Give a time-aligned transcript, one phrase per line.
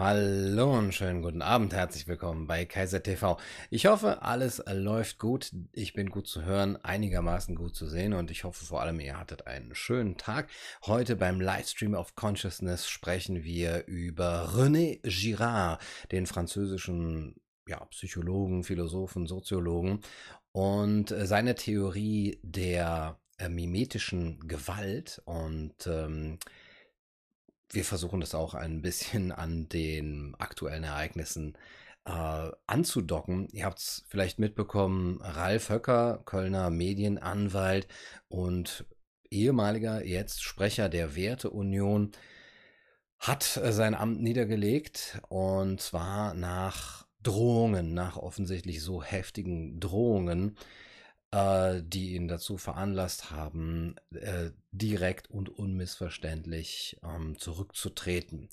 [0.00, 3.36] Hallo und schönen guten Abend, herzlich willkommen bei Kaiser TV.
[3.68, 5.50] Ich hoffe, alles läuft gut.
[5.72, 9.18] Ich bin gut zu hören, einigermaßen gut zu sehen und ich hoffe vor allem, ihr
[9.18, 10.50] hattet einen schönen Tag.
[10.86, 17.34] Heute beim Livestream of Consciousness sprechen wir über René Girard, den französischen
[17.66, 20.02] ja, Psychologen, Philosophen, Soziologen
[20.52, 26.38] und seine Theorie der äh, mimetischen Gewalt und ähm,
[27.70, 31.56] wir versuchen das auch ein bisschen an den aktuellen Ereignissen
[32.04, 33.48] äh, anzudocken.
[33.52, 37.88] Ihr habt es vielleicht mitbekommen, Ralf Höcker, Kölner Medienanwalt
[38.28, 38.86] und
[39.30, 42.12] ehemaliger, jetzt Sprecher der Werteunion,
[43.18, 50.56] hat äh, sein Amt niedergelegt und zwar nach Drohungen, nach offensichtlich so heftigen Drohungen,
[51.30, 58.48] äh, die ihn dazu veranlasst haben, äh, direkt und unmissverständlich ähm, zurückzutreten.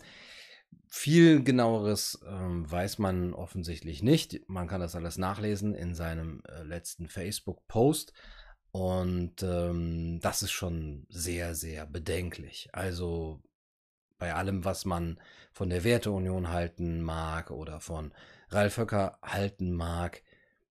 [0.87, 4.47] Viel genaueres ähm, weiß man offensichtlich nicht.
[4.47, 8.13] Man kann das alles nachlesen in seinem äh, letzten Facebook-Post.
[8.71, 12.67] Und ähm, das ist schon sehr, sehr bedenklich.
[12.73, 13.41] Also
[14.17, 15.19] bei allem, was man
[15.53, 18.13] von der Werteunion halten mag oder von
[18.49, 20.23] Ralf Höcker halten mag,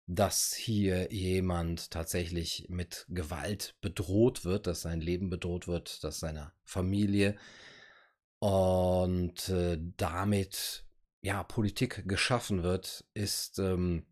[0.06, 6.52] dass hier jemand tatsächlich mit Gewalt bedroht wird, dass sein Leben bedroht wird, dass seine
[6.64, 7.36] Familie
[8.38, 10.84] und äh, damit
[11.22, 14.05] ja Politik geschaffen wird, ist ähm,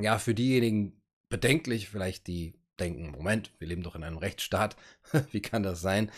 [0.00, 4.76] ja für diejenigen bedenklich, vielleicht die denken, Moment, wir leben doch in einem Rechtsstaat,
[5.30, 6.10] wie kann das sein?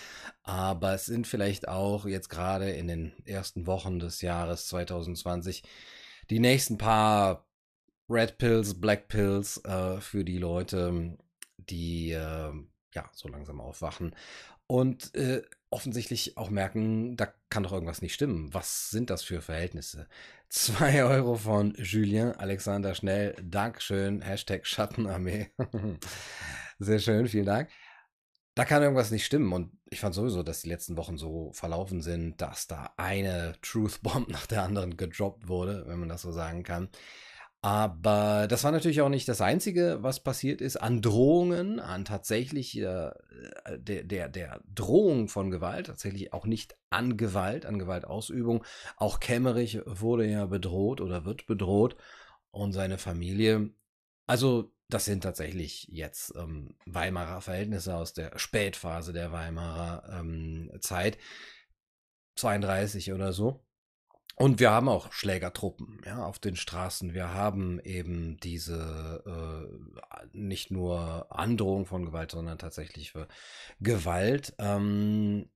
[0.42, 5.62] Aber es sind vielleicht auch jetzt gerade in den ersten Wochen des Jahres 2020
[6.30, 7.46] die nächsten paar
[8.08, 11.16] Red Pills, Black Pills äh, für die Leute,
[11.56, 12.52] die äh,
[12.94, 14.14] ja so langsam aufwachen
[14.66, 18.52] und äh, offensichtlich auch merken, da kann doch irgendwas nicht stimmen.
[18.52, 20.08] Was sind das für Verhältnisse?
[20.48, 23.34] Zwei Euro von Julien Alexander Schnell.
[23.42, 24.22] Dankeschön.
[24.22, 25.50] Hashtag Schattenarmee.
[26.78, 27.68] Sehr schön, vielen Dank.
[28.54, 29.52] Da kann irgendwas nicht stimmen.
[29.52, 34.02] Und ich fand sowieso, dass die letzten Wochen so verlaufen sind, dass da eine Truth
[34.02, 36.88] Bomb nach der anderen gedroppt wurde, wenn man das so sagen kann.
[37.62, 42.78] Aber das war natürlich auch nicht das Einzige, was passiert ist an Drohungen, an tatsächlich
[42.78, 43.10] äh,
[43.76, 48.64] der, der, der Drohung von Gewalt, tatsächlich auch nicht an Gewalt, an Gewaltausübung.
[48.96, 51.96] Auch Kemmerich wurde ja bedroht oder wird bedroht
[52.52, 53.70] und seine Familie.
[54.26, 61.18] Also das sind tatsächlich jetzt ähm, Weimarer Verhältnisse aus der Spätphase der Weimarer ähm, Zeit,
[62.36, 63.64] 32 oder so.
[64.38, 67.14] Und wir haben auch Schlägertruppen ja, auf den Straßen.
[67.14, 73.28] Wir haben eben diese äh, nicht nur Androhung von Gewalt, sondern tatsächlich für
[73.80, 74.54] Gewalt.
[74.58, 75.48] Ähm,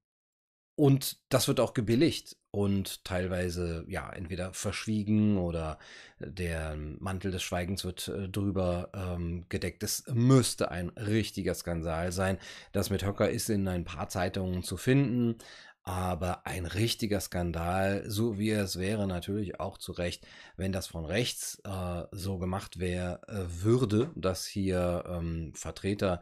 [0.76, 5.78] und das wird auch gebilligt und teilweise ja entweder verschwiegen oder
[6.18, 9.82] der Mantel des Schweigens wird äh, drüber ähm, gedeckt.
[9.82, 12.38] Es müsste ein richtiger Skandal sein.
[12.72, 15.36] Das mit Höcker ist in ein paar Zeitungen zu finden.
[15.82, 20.26] Aber ein richtiger Skandal, so wie es wäre, natürlich auch zu Recht,
[20.56, 26.20] wenn das von rechts äh, so gemacht wäre, äh, würde, dass hier ähm, Vertreter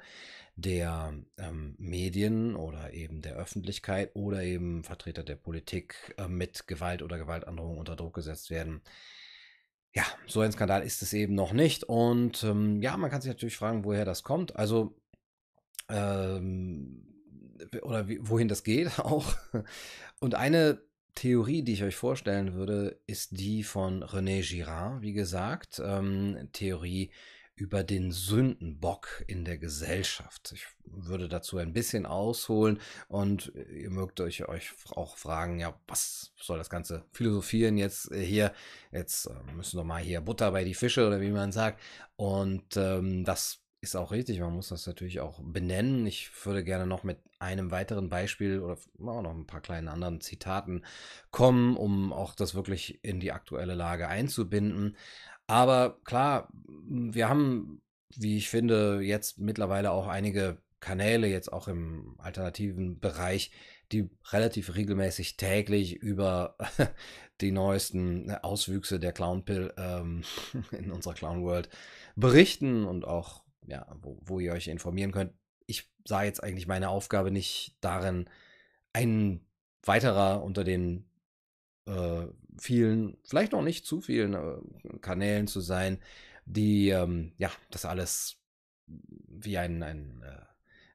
[0.54, 7.02] der ähm, Medien oder eben der Öffentlichkeit oder eben Vertreter der Politik äh, mit Gewalt
[7.02, 8.82] oder Gewaltandrohung unter Druck gesetzt werden.
[9.92, 11.84] Ja, so ein Skandal ist es eben noch nicht.
[11.84, 14.56] Und ähm, ja, man kann sich natürlich fragen, woher das kommt.
[14.56, 14.96] Also,
[15.88, 17.07] ähm,
[17.82, 19.34] oder wie, wohin das geht auch.
[20.20, 20.82] Und eine
[21.14, 27.10] Theorie, die ich euch vorstellen würde, ist die von René Girard, wie gesagt, ähm, Theorie
[27.58, 30.52] über den Sündenbock in der Gesellschaft.
[30.54, 36.32] Ich würde dazu ein bisschen ausholen und ihr mögt euch, euch auch fragen, ja, was
[36.36, 38.52] soll das ganze Philosophieren jetzt äh, hier?
[38.92, 41.80] Jetzt äh, müssen wir mal hier Butter bei die Fische oder wie man sagt.
[42.16, 46.06] Und ähm, das ist auch richtig, man muss das natürlich auch benennen.
[46.06, 48.76] Ich würde gerne noch mit einem weiteren Beispiel oder
[49.06, 50.84] auch noch ein paar kleinen anderen Zitaten
[51.30, 54.96] kommen, um auch das wirklich in die aktuelle Lage einzubinden.
[55.46, 56.48] Aber klar,
[56.88, 57.80] wir haben,
[58.16, 63.52] wie ich finde, jetzt mittlerweile auch einige Kanäle, jetzt auch im alternativen Bereich,
[63.92, 66.56] die relativ regelmäßig täglich über
[67.40, 70.22] die neuesten Auswüchse der Clownpill ähm,
[70.72, 71.68] in unserer Clown World
[72.16, 75.32] berichten und auch ja, wo, wo ihr euch informieren könnt.
[75.66, 78.28] Ich sah jetzt eigentlich meine Aufgabe nicht darin,
[78.92, 79.46] ein
[79.82, 81.08] weiterer unter den
[81.86, 82.26] äh,
[82.58, 86.02] vielen, vielleicht noch nicht zu vielen äh, Kanälen zu sein,
[86.46, 88.42] die ähm, ja das alles
[88.86, 90.47] wie ein, ein äh,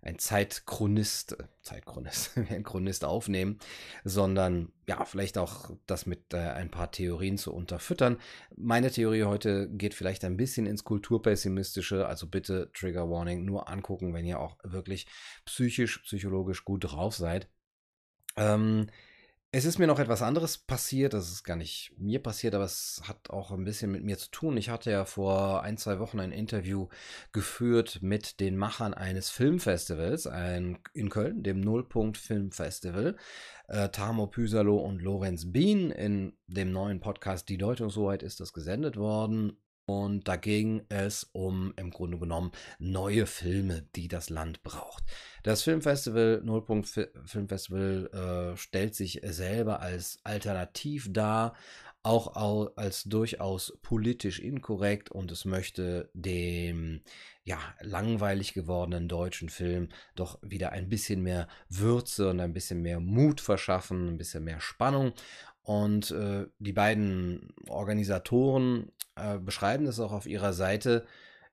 [0.04, 3.60] ein Zeitchronist, Zeitchronist, ein Chronist aufnehmen,
[4.04, 8.18] sondern ja, vielleicht auch das mit äh, ein paar Theorien zu unterfüttern.
[8.56, 14.14] Meine Theorie heute geht vielleicht ein bisschen ins Kulturpessimistische, also bitte Trigger Warning nur angucken,
[14.14, 15.08] wenn ihr auch wirklich
[15.46, 17.48] psychisch, psychologisch gut drauf seid.
[18.36, 18.88] Ähm,
[19.56, 21.14] es ist mir noch etwas anderes passiert.
[21.14, 24.32] Das ist gar nicht mir passiert, aber es hat auch ein bisschen mit mir zu
[24.32, 24.58] tun.
[24.58, 26.88] Ich hatte ja vor ein, zwei Wochen ein Interview
[27.34, 33.16] geführt mit den Machern eines Filmfestivals ein, in Köln, dem Nullpunkt Filmfestival.
[33.68, 38.98] Äh, Tamo Püsalo und Lorenz Bien in dem neuen Podcast Die Deutungshoheit ist das gesendet
[38.98, 39.63] worden.
[39.86, 45.04] Und da ging es um im Grunde genommen neue Filme, die das Land braucht.
[45.44, 46.88] Das Filmfestival, Nullpunkt
[47.26, 51.54] Filmfestival, äh, stellt sich selber als alternativ dar,
[52.04, 57.02] auch als durchaus politisch inkorrekt und es möchte dem
[57.46, 63.00] ja langweilig gewordenen deutschen Film doch wieder ein bisschen mehr Würze und ein bisschen mehr
[63.00, 65.14] Mut verschaffen, ein bisschen mehr Spannung.
[65.64, 71.06] Und äh, die beiden Organisatoren äh, beschreiben das auch auf ihrer Seite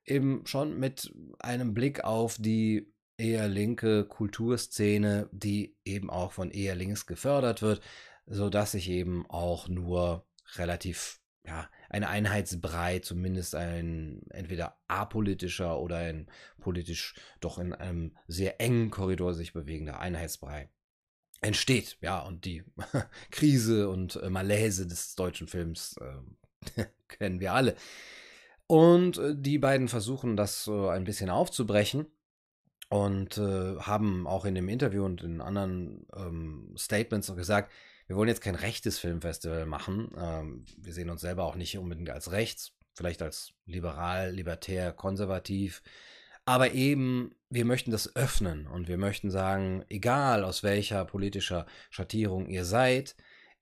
[0.05, 6.75] eben schon mit einem Blick auf die eher linke Kulturszene, die eben auch von eher
[6.75, 7.81] links gefördert wird,
[8.27, 10.27] so dass sich eben auch nur
[10.57, 16.29] relativ ja, ein Einheitsbrei, zumindest ein entweder apolitischer oder ein
[16.59, 20.71] politisch doch in einem sehr engen Korridor sich bewegender Einheitsbrei
[21.41, 21.99] entsteht.
[22.01, 22.65] Ja, und die
[23.31, 25.97] Krise und äh, Malaise des deutschen Films
[26.77, 27.77] äh, kennen wir alle.
[28.67, 32.07] Und äh, die beiden versuchen das so ein bisschen aufzubrechen
[32.89, 37.73] und äh, haben auch in dem Interview und in anderen ähm, Statements gesagt,
[38.07, 40.11] wir wollen jetzt kein rechtes Filmfestival machen.
[40.19, 45.83] Ähm, wir sehen uns selber auch nicht unbedingt als rechts, vielleicht als liberal, libertär, konservativ.
[46.51, 52.49] Aber eben, wir möchten das öffnen und wir möchten sagen, egal aus welcher politischer Schattierung
[52.49, 53.15] ihr seid,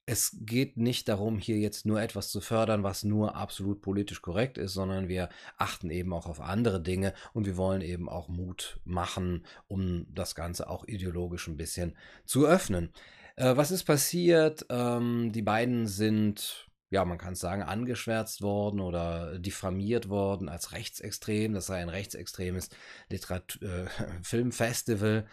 [0.07, 4.57] es geht nicht darum, hier jetzt nur etwas zu fördern, was nur absolut politisch korrekt
[4.57, 8.79] ist, sondern wir achten eben auch auf andere Dinge und wir wollen eben auch Mut
[8.85, 11.95] machen, um das Ganze auch ideologisch ein bisschen
[12.25, 12.91] zu öffnen.
[13.35, 14.65] Äh, was ist passiert?
[14.71, 20.71] Ähm, die beiden sind ja, man kann es sagen, angeschwärzt worden oder diffamiert worden als
[20.71, 21.53] rechtsextrem.
[21.53, 22.69] Das sei ein rechtsextremes
[23.09, 23.85] Literat äh,
[24.23, 25.27] Filmfestival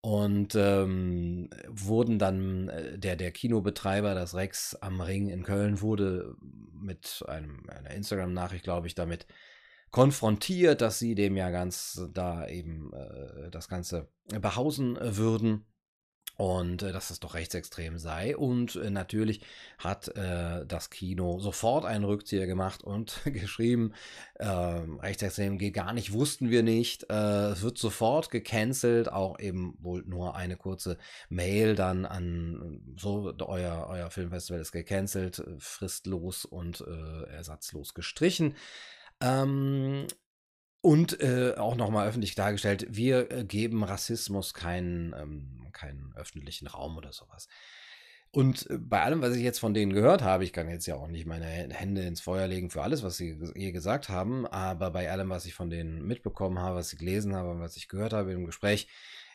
[0.00, 6.36] und ähm, wurden dann äh, der der Kinobetreiber das Rex am Ring in Köln wurde
[6.40, 9.26] mit einem einer Instagram Nachricht glaube ich damit
[9.90, 14.08] konfrontiert, dass sie dem ja ganz da eben äh, das ganze
[14.40, 15.66] behausen würden
[16.38, 18.36] und äh, dass es doch rechtsextrem sei.
[18.36, 19.40] Und äh, natürlich
[19.76, 23.92] hat äh, das Kino sofort einen Rückzieher gemacht und geschrieben,
[24.38, 27.10] ähm, rechtsextrem geht gar nicht, wussten wir nicht.
[27.10, 30.96] Äh, es wird sofort gecancelt, auch eben wohl nur eine kurze
[31.28, 38.54] Mail dann an so, euer, euer Filmfestival ist gecancelt, fristlos und äh, ersatzlos gestrichen.
[39.20, 40.06] Ähm,
[40.88, 46.96] und äh, auch nochmal öffentlich dargestellt, wir äh, geben Rassismus keinen, ähm, keinen öffentlichen Raum
[46.96, 47.46] oder sowas.
[48.30, 50.94] Und äh, bei allem, was ich jetzt von denen gehört habe, ich kann jetzt ja
[50.94, 54.90] auch nicht meine Hände ins Feuer legen für alles, was sie je gesagt haben, aber
[54.90, 57.88] bei allem, was ich von denen mitbekommen habe, was ich gelesen habe und was ich
[57.88, 58.88] gehört habe im Gespräch,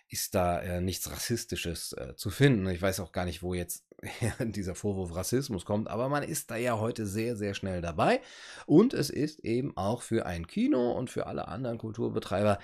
[0.10, 2.68] ist da äh, nichts Rassistisches äh, zu finden.
[2.70, 3.86] Ich weiß auch gar nicht, wo jetzt
[4.40, 8.22] dieser Vorwurf Rassismus kommt, aber man ist da ja heute sehr, sehr schnell dabei.
[8.66, 12.60] Und es ist eben auch für ein Kino und für alle anderen Kulturbetreiber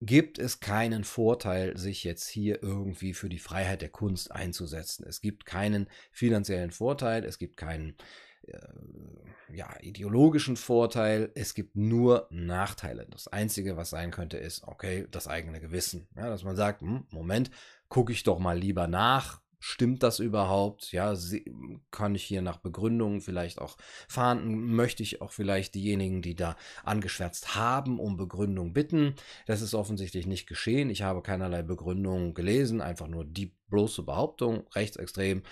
[0.00, 5.04] gibt es keinen Vorteil, sich jetzt hier irgendwie für die Freiheit der Kunst einzusetzen.
[5.08, 7.96] Es gibt keinen finanziellen Vorteil, es gibt keinen
[9.52, 11.30] ja, ideologischen Vorteil.
[11.34, 13.06] Es gibt nur Nachteile.
[13.10, 16.08] Das Einzige, was sein könnte, ist, okay, das eigene Gewissen.
[16.16, 17.50] Ja, dass man sagt, hm, Moment,
[17.88, 19.40] gucke ich doch mal lieber nach.
[19.66, 20.92] Stimmt das überhaupt?
[20.92, 21.14] Ja,
[21.90, 24.74] kann ich hier nach Begründungen vielleicht auch fahren?
[24.74, 29.14] Möchte ich auch vielleicht diejenigen, die da angeschwärzt haben, um Begründung bitten?
[29.46, 30.90] Das ist offensichtlich nicht geschehen.
[30.90, 35.42] Ich habe keinerlei Begründung gelesen, einfach nur die bloße Behauptung, rechtsextrem.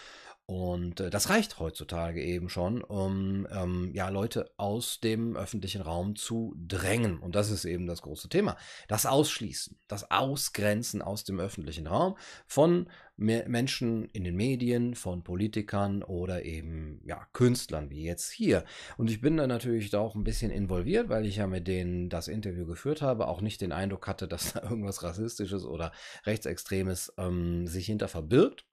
[0.46, 6.16] Und äh, das reicht heutzutage eben schon, um ähm, ja, Leute aus dem öffentlichen Raum
[6.16, 7.18] zu drängen.
[7.18, 8.56] Und das ist eben das große Thema.
[8.88, 16.02] Das Ausschließen, das Ausgrenzen aus dem öffentlichen Raum von Menschen in den Medien, von Politikern
[16.02, 18.64] oder eben ja, Künstlern, wie jetzt hier.
[18.96, 22.08] Und ich bin da natürlich da auch ein bisschen involviert, weil ich ja mit denen
[22.08, 25.92] das Interview geführt habe, auch nicht den Eindruck hatte, dass da irgendwas Rassistisches oder
[26.24, 28.66] Rechtsextremes ähm, sich hinter verbirgt.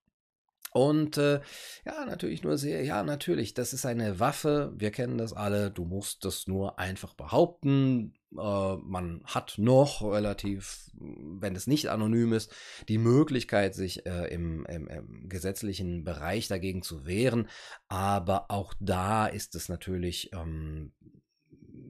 [0.71, 1.41] Und äh,
[1.85, 5.85] ja, natürlich nur sehr, ja, natürlich, das ist eine Waffe, wir kennen das alle, du
[5.85, 8.13] musst das nur einfach behaupten.
[8.37, 12.53] Äh, man hat noch relativ, wenn es nicht anonym ist,
[12.87, 17.47] die Möglichkeit, sich äh, im, im, im, gesetzlichen Bereich dagegen zu wehren.
[17.87, 20.91] Aber auch da ist es natürlich ähm,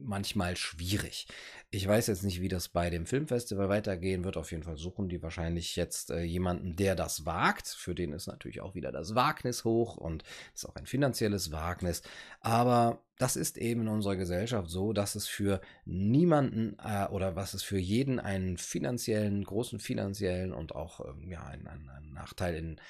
[0.03, 1.27] manchmal schwierig.
[1.71, 4.37] Ich weiß jetzt nicht, wie das bei dem Filmfestival weitergehen wird.
[4.37, 7.67] Auf jeden Fall suchen die wahrscheinlich jetzt äh, jemanden, der das wagt.
[7.67, 12.01] Für den ist natürlich auch wieder das Wagnis hoch und ist auch ein finanzielles Wagnis.
[12.41, 17.53] Aber das ist eben in unserer Gesellschaft so, dass es für niemanden äh, oder was
[17.53, 22.81] es für jeden einen finanziellen, großen finanziellen und auch ähm, ja, einen, einen Nachteil in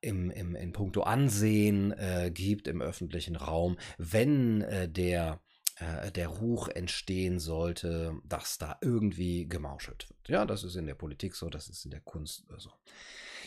[0.00, 5.40] im, im, in puncto Ansehen äh, gibt im öffentlichen Raum, wenn äh, der
[5.82, 10.28] äh, der Ruch entstehen sollte, dass da irgendwie gemauschelt wird.
[10.28, 12.70] Ja, das ist in der Politik so, das ist in der Kunst so.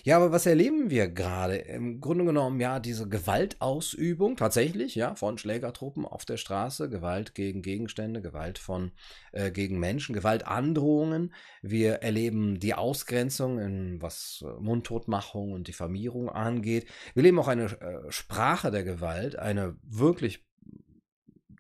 [0.04, 1.56] Ja, aber was erleben wir gerade?
[1.56, 7.64] Im Grunde genommen, ja, diese Gewaltausübung tatsächlich, ja, von Schlägertruppen auf der Straße, Gewalt gegen
[7.64, 8.92] Gegenstände, Gewalt von
[9.32, 11.34] äh, gegen Menschen, Gewaltandrohungen.
[11.64, 16.86] Wir erleben die Ausgrenzung, in, was äh, Mundtotmachung und Diffamierung angeht.
[17.16, 20.46] Wir erleben auch eine äh, Sprache der Gewalt, eine wirklich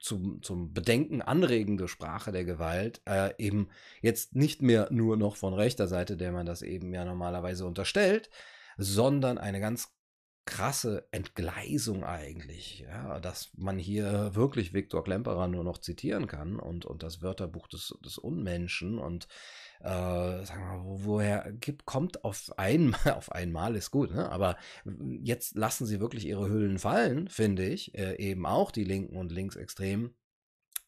[0.06, 3.70] zum, zum Bedenken anregende Sprache der Gewalt äh, eben
[4.02, 8.30] jetzt nicht mehr nur noch von rechter Seite, der man das eben ja normalerweise unterstellt,
[8.78, 9.96] sondern eine ganz
[10.46, 16.86] krasse Entgleisung eigentlich, ja, dass man hier wirklich Viktor Klemperer nur noch zitieren kann und,
[16.86, 19.28] und das Wörterbuch des, des Unmenschen und
[19.82, 24.32] äh, sagen wir woher gibt, kommt auf einmal, auf einmal ist gut, ne?
[24.32, 24.58] aber
[25.22, 29.32] jetzt lassen sie wirklich ihre Hüllen fallen, finde ich, äh, eben auch die Linken und
[29.32, 30.15] Linksextremen,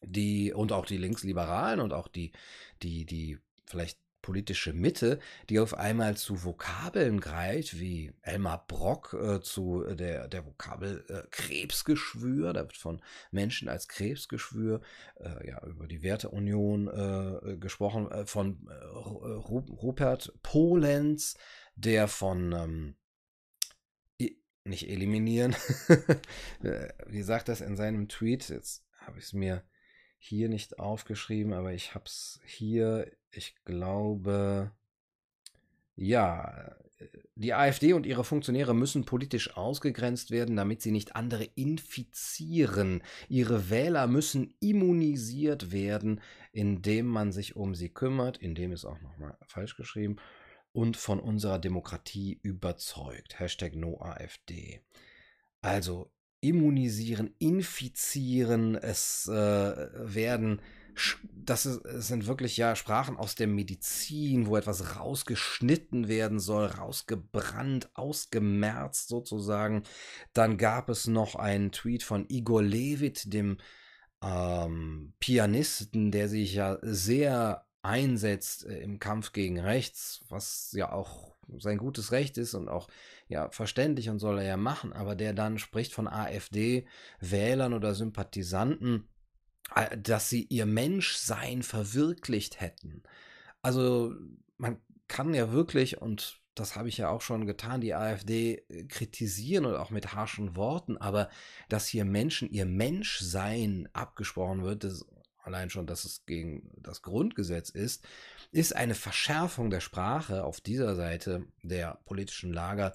[0.02, 2.32] die und auch die Linksliberalen und auch die,
[2.82, 9.40] die, die vielleicht politische Mitte, die auf einmal zu Vokabeln greift, wie Elmar Brock äh,
[9.40, 14.80] zu der, der Vokabel äh, Krebsgeschwür, da wird von Menschen als Krebsgeschwür,
[15.20, 21.36] äh, ja, über die Werteunion äh, gesprochen, äh, von äh, Rupert Polenz,
[21.76, 22.94] der von ähm,
[24.64, 25.56] nicht eliminieren,
[27.06, 29.62] wie sagt das in seinem Tweet, jetzt habe ich es mir
[30.18, 34.72] hier nicht aufgeschrieben, aber ich habe es hier, ich glaube,
[35.94, 36.76] ja,
[37.36, 43.02] die AfD und ihre Funktionäre müssen politisch ausgegrenzt werden, damit sie nicht andere infizieren.
[43.28, 46.20] Ihre Wähler müssen immunisiert werden,
[46.52, 50.16] indem man sich um sie kümmert, indem es auch nochmal falsch geschrieben,
[50.72, 53.38] und von unserer Demokratie überzeugt.
[53.38, 54.80] Hashtag NoAfD.
[55.60, 60.60] Also immunisieren, infizieren, es äh, werden,
[61.32, 67.90] das ist, sind wirklich ja Sprachen aus der Medizin, wo etwas rausgeschnitten werden soll, rausgebrannt,
[67.94, 69.82] ausgemerzt sozusagen.
[70.32, 73.58] Dann gab es noch einen Tweet von Igor Levit, dem
[74.22, 81.37] ähm, Pianisten, der sich ja sehr einsetzt äh, im Kampf gegen rechts, was ja auch
[81.58, 82.88] sein gutes Recht ist und auch
[83.28, 89.08] ja verständlich und soll er ja machen, aber der dann spricht von AfD-Wählern oder Sympathisanten,
[89.74, 93.02] äh, dass sie ihr Menschsein verwirklicht hätten.
[93.62, 94.14] Also
[94.56, 98.84] man kann ja wirklich, und das habe ich ja auch schon getan, die AfD äh,
[98.84, 101.28] kritisieren und auch mit harschen Worten, aber
[101.68, 105.06] dass hier Menschen ihr Menschsein abgesprochen wird, das
[105.48, 108.06] allein schon, dass es gegen das Grundgesetz ist,
[108.52, 112.94] ist eine Verschärfung der Sprache auf dieser Seite der politischen Lager,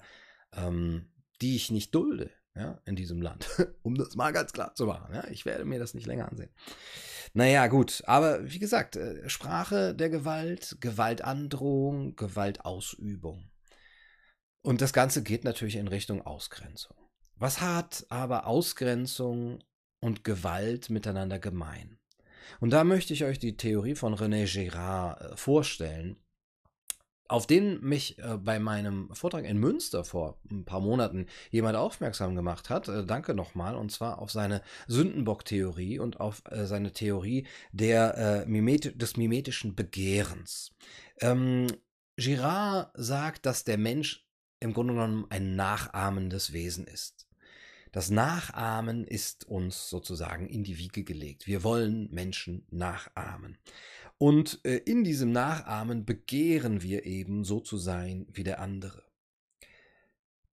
[0.52, 3.48] ähm, die ich nicht dulde ja, in diesem Land,
[3.82, 5.14] um das mal ganz klar zu machen.
[5.14, 5.26] Ja.
[5.28, 6.50] Ich werde mir das nicht länger ansehen.
[7.32, 13.50] Naja, gut, aber wie gesagt, äh, Sprache der Gewalt, Gewaltandrohung, Gewaltausübung.
[14.62, 16.96] Und das Ganze geht natürlich in Richtung Ausgrenzung.
[17.36, 19.62] Was hat aber Ausgrenzung
[20.00, 21.98] und Gewalt miteinander gemein?
[22.60, 26.16] Und da möchte ich euch die Theorie von René Girard äh, vorstellen,
[27.26, 32.34] auf den mich äh, bei meinem Vortrag in Münster vor ein paar Monaten jemand aufmerksam
[32.34, 32.88] gemacht hat.
[32.88, 33.76] Äh, danke nochmal.
[33.76, 40.72] Und zwar auf seine Sündenbock-Theorie und auf seine Theorie der, des mimetischen Begehrens.
[41.20, 41.66] Ähm,
[42.16, 44.28] Girard sagt, dass der Mensch
[44.60, 47.23] im Grunde genommen ein nachahmendes Wesen ist.
[47.94, 51.46] Das Nachahmen ist uns sozusagen in die Wiege gelegt.
[51.46, 53.56] Wir wollen Menschen nachahmen.
[54.18, 59.04] Und äh, in diesem Nachahmen begehren wir eben so zu sein wie der andere.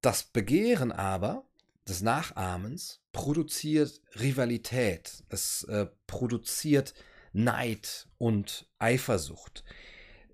[0.01, 1.49] Das Begehren aber
[1.87, 6.93] des Nachahmens produziert Rivalität, es äh, produziert
[7.33, 9.63] Neid und Eifersucht.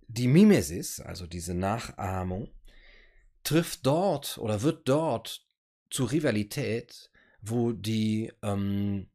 [0.10, 2.50] Die Mimesis, also diese Nachahmung,
[3.44, 5.47] trifft dort oder wird dort
[5.90, 7.10] zu Rivalität,
[7.42, 9.08] wo die ähm,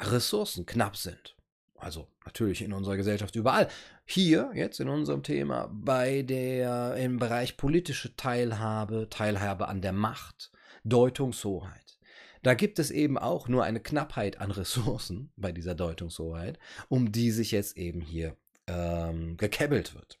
[0.00, 1.36] Ressourcen knapp sind.
[1.78, 3.68] Also natürlich in unserer Gesellschaft überall.
[4.04, 10.50] Hier jetzt in unserem Thema bei der im Bereich politische Teilhabe, Teilhabe an der Macht,
[10.84, 11.98] Deutungshoheit.
[12.42, 16.58] Da gibt es eben auch nur eine Knappheit an Ressourcen bei dieser Deutungshoheit,
[16.88, 18.36] um die sich jetzt eben hier
[18.66, 20.18] ähm, gekebbelt wird.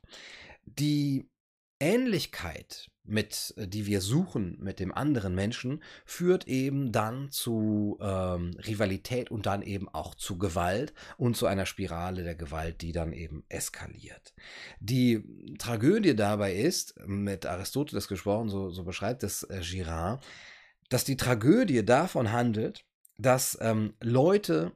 [0.64, 1.28] Die
[1.80, 8.56] Ähnlichkeit mit, äh, die wir suchen mit dem anderen Menschen, führt eben dann zu ähm,
[8.66, 13.12] Rivalität und dann eben auch zu Gewalt und zu einer Spirale der Gewalt, die dann
[13.12, 14.34] eben eskaliert.
[14.80, 15.24] Die
[15.58, 20.24] Tragödie dabei ist, mit Aristoteles gesprochen, so, so beschreibt es äh, Girard,
[20.88, 22.84] dass die Tragödie davon handelt,
[23.18, 24.72] dass ähm, Leute,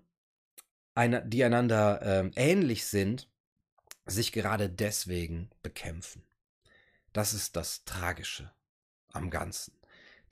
[0.94, 3.28] eine, die einander ähm, ähnlich sind,
[4.06, 6.22] sich gerade deswegen bekämpfen.
[7.12, 8.52] Das ist das Tragische
[9.12, 9.72] am Ganzen.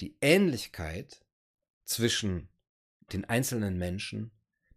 [0.01, 1.25] Die Ähnlichkeit
[1.85, 2.49] zwischen
[3.13, 4.31] den einzelnen Menschen,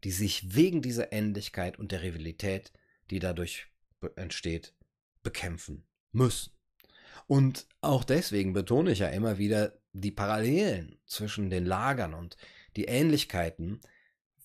[0.04, 2.72] die sich wegen dieser Ähnlichkeit und der Rivalität,
[3.10, 3.68] die dadurch
[4.16, 4.74] entsteht,
[5.22, 6.54] bekämpfen müssen.
[7.28, 12.38] Und auch deswegen betone ich ja immer wieder die Parallelen zwischen den Lagern und
[12.76, 13.82] die Ähnlichkeiten,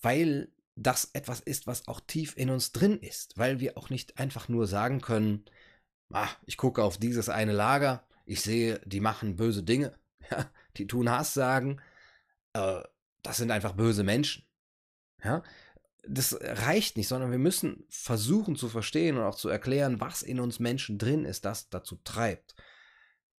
[0.02, 4.18] weil das etwas ist, was auch tief in uns drin ist, weil wir auch nicht
[4.18, 5.44] einfach nur sagen können,
[6.12, 9.98] ah, ich gucke auf dieses eine Lager, ich sehe, die machen böse Dinge,
[10.30, 11.80] ja, die tun Hass sagen,
[12.52, 12.82] äh,
[13.22, 14.44] das sind einfach böse Menschen.
[15.22, 15.42] Ja,
[16.08, 20.40] das reicht nicht, sondern wir müssen versuchen zu verstehen und auch zu erklären, was in
[20.40, 22.54] uns Menschen drin ist, das dazu treibt,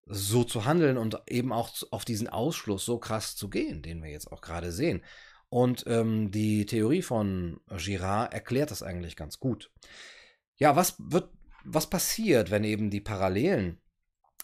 [0.06, 4.10] so zu handeln und eben auch auf diesen Ausschluss so krass zu gehen, den wir
[4.10, 5.04] jetzt auch gerade sehen.
[5.50, 9.72] Und ähm, die Theorie von Girard erklärt das eigentlich ganz gut.
[10.58, 11.30] Ja, was wird
[11.64, 13.80] was passiert, wenn eben die Parallelen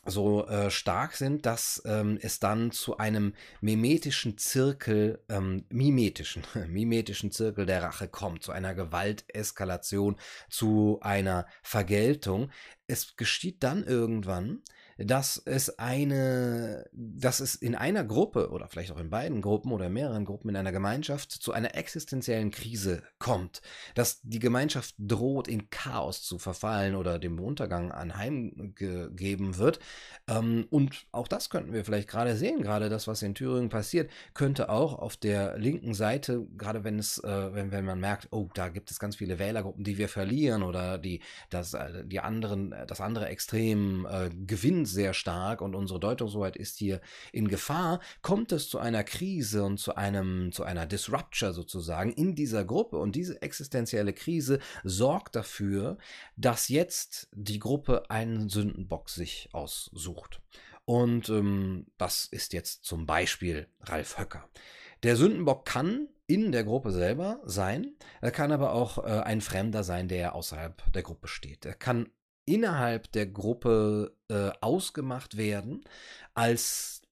[0.05, 7.31] so äh, stark sind, dass ähm, es dann zu einem mimetischen Zirkel, ähm, mimetischen, mimetischen
[7.31, 10.18] Zirkel der Rache kommt, zu einer Gewalteskalation,
[10.50, 12.51] zu einer Vergeltung.
[12.85, 14.61] Es geschieht dann irgendwann,
[14.98, 19.90] dass es eine, dass es in einer Gruppe oder vielleicht auch in beiden Gruppen oder
[19.90, 23.62] mehreren Gruppen in einer Gemeinschaft zu einer existenziellen Krise kommt,
[23.96, 29.79] dass die Gemeinschaft droht, in Chaos zu verfallen oder dem Untergang anheimgegeben wird.
[30.27, 34.10] Ähm, und auch das könnten wir vielleicht gerade sehen, gerade das, was in Thüringen passiert,
[34.34, 38.50] könnte auch auf der linken Seite, gerade wenn es, äh, wenn, wenn man merkt, oh,
[38.53, 42.74] da gibt es ganz viele Wählergruppen, die wir verlieren oder die, das, äh, die anderen,
[42.88, 48.51] das andere Extrem äh, gewinnen sehr stark und unsere Deutungshoheit ist hier in Gefahr, kommt
[48.51, 52.98] es zu einer Krise und zu einem, zu einer Disrupture sozusagen in dieser Gruppe.
[52.98, 55.98] Und diese existenzielle Krise sorgt dafür,
[56.35, 60.41] dass jetzt die Gruppe einen Sündenbock sich aussucht.
[60.85, 64.50] Und ähm, das ist jetzt zum Beispiel Ralf Höcker.
[65.03, 69.83] Der Sündenbock kann in der Gruppe selber sein, er kann aber auch äh, ein Fremder
[69.83, 71.65] sein, der außerhalb der Gruppe steht.
[71.65, 72.09] Er kann
[72.46, 75.84] innerhalb der Gruppe äh, ausgemacht werden
[76.34, 77.03] als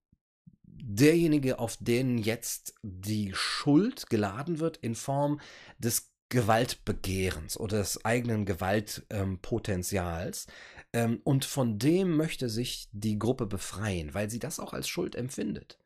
[0.64, 5.40] derjenige, auf den jetzt die Schuld geladen wird in Form
[5.78, 10.48] des Gewaltbegehrens oder des eigenen Gewaltpotenzials.
[10.94, 14.88] Ähm, ähm, und von dem möchte sich die Gruppe befreien, weil sie das auch als
[14.88, 15.78] Schuld empfindet.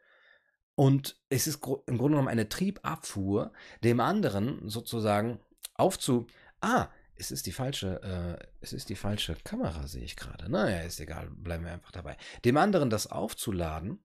[0.76, 3.54] Und es ist im Grunde genommen eine Triebabfuhr,
[3.84, 5.40] dem anderen sozusagen
[5.74, 6.28] aufzu,
[6.62, 10.50] ah, es ist die falsche, äh, es ist die falsche Kamera, sehe ich gerade.
[10.50, 12.18] Naja, ist egal, bleiben wir einfach dabei.
[12.44, 14.04] Dem anderen das aufzuladen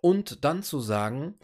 [0.00, 1.38] und dann zu sagen,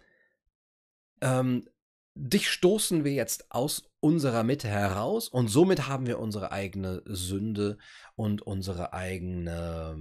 [1.21, 1.69] ähm,
[2.15, 7.79] dich stoßen wir jetzt aus unserer Mitte heraus und somit haben wir unsere eigene Sünde
[8.17, 9.97] und unsere eigene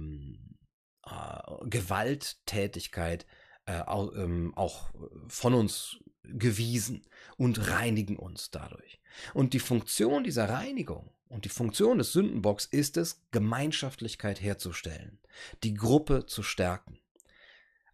[1.06, 3.26] äh, Gewalttätigkeit
[3.66, 4.90] äh, ähm, auch
[5.28, 9.00] von uns gewiesen und reinigen uns dadurch.
[9.34, 15.18] Und die Funktion dieser Reinigung und die Funktion des Sündenbocks ist es, Gemeinschaftlichkeit herzustellen,
[15.62, 16.98] die Gruppe zu stärken.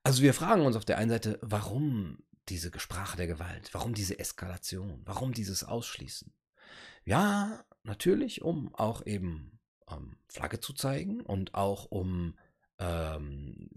[0.03, 4.19] Also wir fragen uns auf der einen Seite, warum diese Sprache der Gewalt, warum diese
[4.19, 6.33] Eskalation, warum dieses Ausschließen?
[7.05, 9.59] Ja, natürlich, um auch eben
[9.91, 12.35] ähm, Flagge zu zeigen und auch um
[12.79, 13.71] ähm,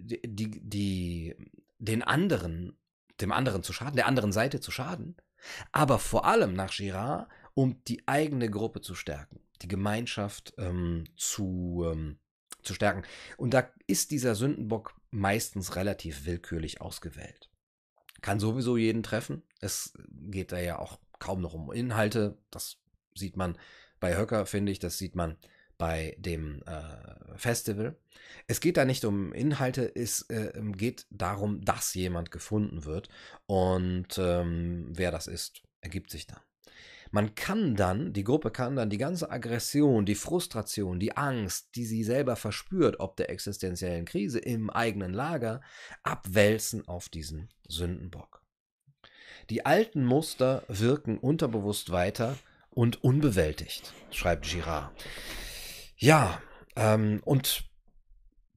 [0.00, 1.34] die, die, die,
[1.78, 2.76] den anderen
[3.20, 5.16] dem anderen zu schaden, der anderen Seite zu schaden,
[5.72, 11.86] aber vor allem nach Girard, um die eigene Gruppe zu stärken, die Gemeinschaft ähm, zu,
[11.90, 12.18] ähm,
[12.62, 13.02] zu stärken.
[13.36, 17.50] Und da ist dieser Sündenbock meistens relativ willkürlich ausgewählt.
[18.22, 19.42] Kann sowieso jeden treffen.
[19.60, 22.38] Es geht da ja auch kaum noch um Inhalte.
[22.50, 22.78] Das
[23.14, 23.56] sieht man
[24.00, 25.36] bei Höcker, finde ich, das sieht man
[25.78, 27.96] bei dem äh, Festival.
[28.46, 33.08] Es geht da nicht um Inhalte, es äh, geht darum, dass jemand gefunden wird.
[33.46, 36.40] Und ähm, wer das ist, ergibt sich dann.
[37.10, 41.84] Man kann dann, die Gruppe kann dann die ganze Aggression, die Frustration, die Angst, die
[41.84, 45.60] sie selber verspürt, ob der existenziellen Krise im eigenen Lager,
[46.02, 48.42] abwälzen auf diesen Sündenbock.
[49.48, 52.36] Die alten Muster wirken unterbewusst weiter
[52.70, 54.90] und unbewältigt, schreibt Girard.
[56.04, 56.38] Ja,
[56.76, 57.64] ähm, und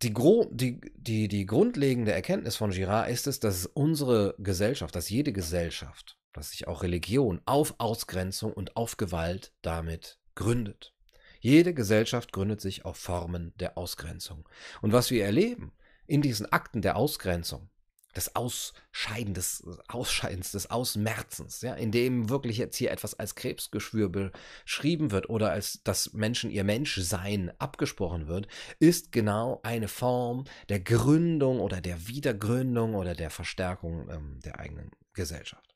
[0.01, 0.13] die,
[0.51, 6.17] die, die, die grundlegende Erkenntnis von Girard ist es, dass unsere Gesellschaft, dass jede Gesellschaft,
[6.33, 10.93] dass sich auch Religion auf Ausgrenzung und auf Gewalt damit gründet.
[11.39, 14.49] Jede Gesellschaft gründet sich auf Formen der Ausgrenzung.
[14.81, 15.71] Und was wir erleben
[16.05, 17.69] in diesen Akten der Ausgrenzung,
[18.17, 24.09] des Ausscheiden, des Ausscheidens, des Ausmerzens, ja, in dem wirklich jetzt hier etwas als Krebsgeschwür
[24.09, 28.47] beschrieben wird oder als das Menschen ihr Menschsein abgesprochen wird,
[28.79, 34.91] ist genau eine Form der Gründung oder der Wiedergründung oder der Verstärkung ähm, der eigenen
[35.13, 35.75] Gesellschaft.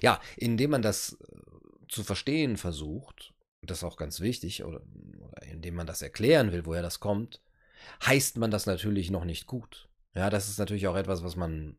[0.00, 1.36] Ja, indem man das äh,
[1.88, 4.82] zu verstehen versucht, das ist auch ganz wichtig, oder,
[5.20, 7.40] oder indem man das erklären will, woher das kommt,
[8.04, 9.87] heißt man das natürlich noch nicht gut.
[10.18, 11.76] Ja, das ist natürlich auch etwas, was man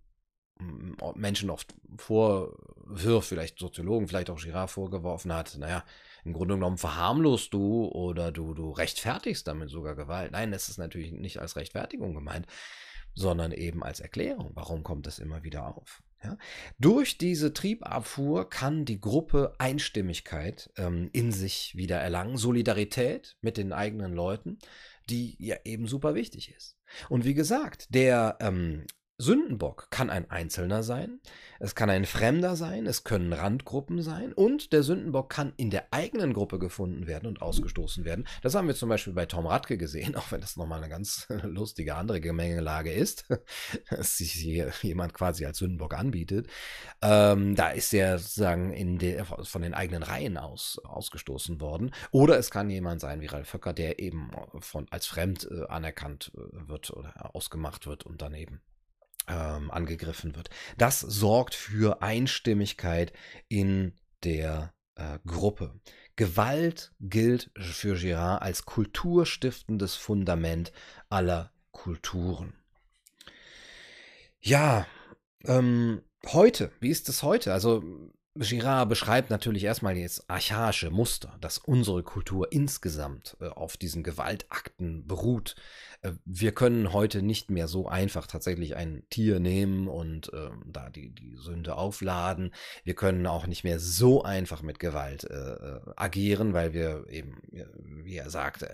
[0.59, 5.57] mm, Menschen oft vorwirft, vielleicht Soziologen, vielleicht auch Girard vorgeworfen hat.
[5.57, 5.83] Naja,
[6.23, 10.31] im Grunde genommen verharmlost du oder du, du rechtfertigst damit sogar Gewalt.
[10.31, 12.47] Nein, das ist natürlich nicht als Rechtfertigung gemeint,
[13.13, 14.51] sondern eben als Erklärung.
[14.53, 16.01] Warum kommt das immer wieder auf?
[16.23, 16.37] Ja?
[16.77, 23.73] Durch diese Triebabfuhr kann die Gruppe Einstimmigkeit ähm, in sich wieder erlangen, Solidarität mit den
[23.73, 24.59] eigenen Leuten,
[25.09, 26.78] die ja eben super wichtig ist.
[27.09, 28.85] Und wie gesagt, der ähm,
[29.21, 31.19] Sündenbock kann ein Einzelner sein,
[31.59, 35.87] es kann ein Fremder sein, es können Randgruppen sein und der Sündenbock kann in der
[35.91, 38.25] eigenen Gruppe gefunden werden und ausgestoßen werden.
[38.43, 41.27] Das haben wir zum Beispiel bei Tom Radke gesehen, auch wenn das nochmal eine ganz
[41.43, 43.25] lustige andere Gemengelage ist,
[43.89, 46.47] dass sich hier jemand quasi als Sündenbock anbietet.
[47.01, 51.91] Ähm, da ist er sozusagen der, von den eigenen Reihen aus ausgestoßen worden.
[52.11, 56.31] Oder es kann jemand sein wie Ralf Höcker, der eben von, als fremd äh, anerkannt
[56.35, 58.61] äh, wird oder ausgemacht wird und dann eben
[59.29, 60.49] ähm, angegriffen wird.
[60.77, 63.13] Das sorgt für Einstimmigkeit
[63.47, 65.79] in der äh, Gruppe.
[66.15, 70.73] Gewalt gilt für Girard als kulturstiftendes Fundament
[71.07, 72.53] aller Kulturen.
[74.41, 74.85] Ja,
[75.45, 77.53] ähm, heute, wie ist es heute?
[77.53, 77.83] Also
[78.39, 85.05] Girard beschreibt natürlich erstmal jetzt archaische Muster, dass unsere Kultur insgesamt äh, auf diesen Gewaltakten
[85.05, 85.55] beruht.
[86.01, 90.89] Äh, wir können heute nicht mehr so einfach tatsächlich ein Tier nehmen und äh, da
[90.89, 92.53] die, die Sünde aufladen.
[92.85, 97.41] Wir können auch nicht mehr so einfach mit Gewalt äh, äh agieren, weil wir eben,
[98.03, 98.65] wie er sagt,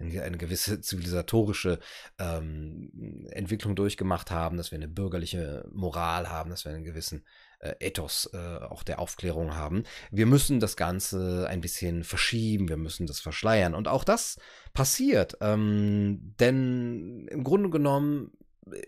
[0.00, 1.78] eine, eine gewisse zivilisatorische
[2.18, 7.24] ähm, Entwicklung durchgemacht haben, dass wir eine bürgerliche Moral haben, dass wir einen gewissen
[7.62, 9.84] äh, Ethos äh, auch der Aufklärung haben.
[10.10, 13.74] Wir müssen das Ganze ein bisschen verschieben, wir müssen das verschleiern.
[13.74, 14.38] Und auch das
[14.74, 15.36] passiert.
[15.40, 18.32] Ähm, denn im Grunde genommen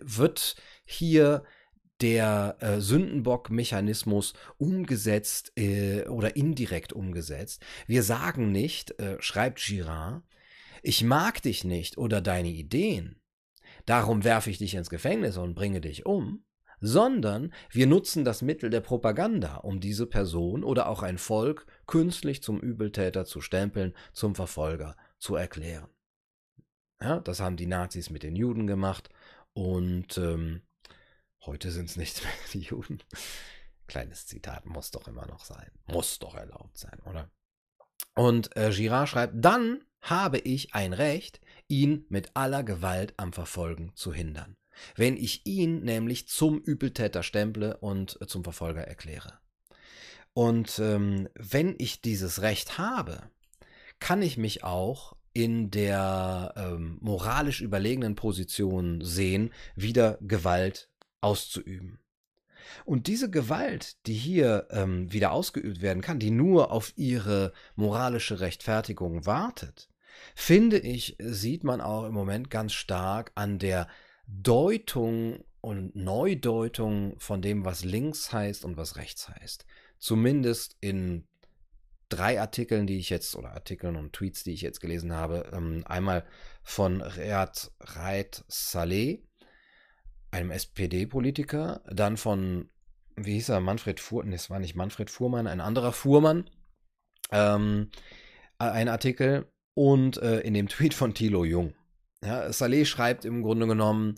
[0.01, 1.43] wird hier
[2.01, 7.63] der äh, Sündenbock-Mechanismus umgesetzt äh, oder indirekt umgesetzt.
[7.87, 10.23] Wir sagen nicht, äh, schreibt Girard,
[10.83, 13.21] ich mag dich nicht oder deine Ideen,
[13.85, 16.44] darum werfe ich dich ins Gefängnis und bringe dich um,
[16.79, 22.41] sondern wir nutzen das Mittel der Propaganda, um diese Person oder auch ein Volk künstlich
[22.41, 25.89] zum Übeltäter zu stempeln, zum Verfolger zu erklären.
[27.01, 29.09] Ja, das haben die Nazis mit den Juden gemacht
[29.53, 30.61] und ähm,
[31.45, 32.99] heute sind es nicht mehr die Juden.
[33.87, 35.69] Kleines Zitat muss doch immer noch sein.
[35.87, 37.29] Muss doch erlaubt sein, oder?
[38.15, 43.91] Und äh, Girard schreibt, dann habe ich ein Recht, ihn mit aller Gewalt am Verfolgen
[43.95, 44.55] zu hindern
[44.95, 49.39] wenn ich ihn nämlich zum Übeltäter stemple und zum Verfolger erkläre.
[50.33, 53.29] Und ähm, wenn ich dieses Recht habe,
[53.99, 60.89] kann ich mich auch in der ähm, moralisch überlegenen Position sehen, wieder Gewalt
[61.21, 61.99] auszuüben.
[62.83, 68.39] Und diese Gewalt, die hier ähm, wieder ausgeübt werden kann, die nur auf ihre moralische
[68.39, 69.89] Rechtfertigung wartet,
[70.35, 73.87] finde ich, sieht man auch im Moment ganz stark an der
[74.27, 79.65] Deutung und Neudeutung von dem, was links heißt und was rechts heißt.
[79.97, 81.27] Zumindest in
[82.09, 85.49] drei Artikeln, die ich jetzt, oder Artikeln und Tweets, die ich jetzt gelesen habe.
[85.53, 86.25] Ähm, einmal
[86.63, 89.23] von Riyad Raid Saleh,
[90.31, 92.69] einem SPD-Politiker, dann von,
[93.15, 96.49] wie hieß er, Manfred Fuhrmann, es war nicht Manfred Fuhrmann, ein anderer Fuhrmann,
[97.31, 97.89] ähm,
[98.57, 101.73] ein Artikel Und äh, in dem Tweet von Thilo Jung.
[102.23, 104.15] Ja, Saleh schreibt im Grunde genommen,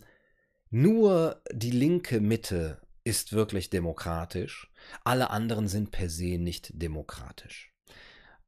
[0.70, 4.70] nur die linke Mitte ist wirklich demokratisch,
[5.04, 7.72] alle anderen sind per se nicht demokratisch.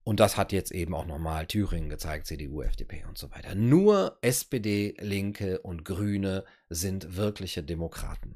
[0.03, 3.55] Und das hat jetzt eben auch nochmal Thüringen gezeigt, CDU, FDP und so weiter.
[3.55, 8.35] Nur SPD, Linke und Grüne sind wirkliche Demokraten.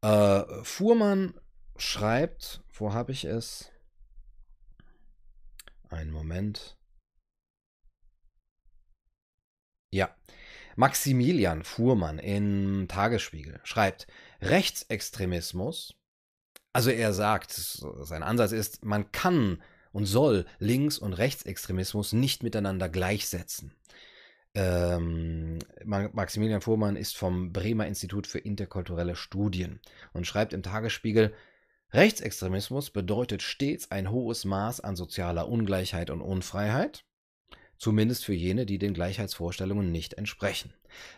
[0.00, 1.34] Äh, Fuhrmann
[1.76, 3.70] schreibt, wo habe ich es?
[5.90, 6.76] Einen Moment.
[9.94, 10.12] Ja.
[10.74, 14.08] Maximilian Fuhrmann im Tagesspiegel schreibt,
[14.40, 15.94] Rechtsextremismus,
[16.72, 22.88] also er sagt, sein Ansatz ist, man kann und soll Links- und Rechtsextremismus nicht miteinander
[22.88, 23.72] gleichsetzen.
[24.56, 29.78] Ähm, Maximilian Fuhrmann ist vom Bremer Institut für interkulturelle Studien
[30.12, 31.32] und schreibt im Tagesspiegel,
[31.92, 37.04] Rechtsextremismus bedeutet stets ein hohes Maß an sozialer Ungleichheit und Unfreiheit,
[37.78, 40.72] zumindest für jene, die den Gleichheitsvorstellungen nicht entsprechen.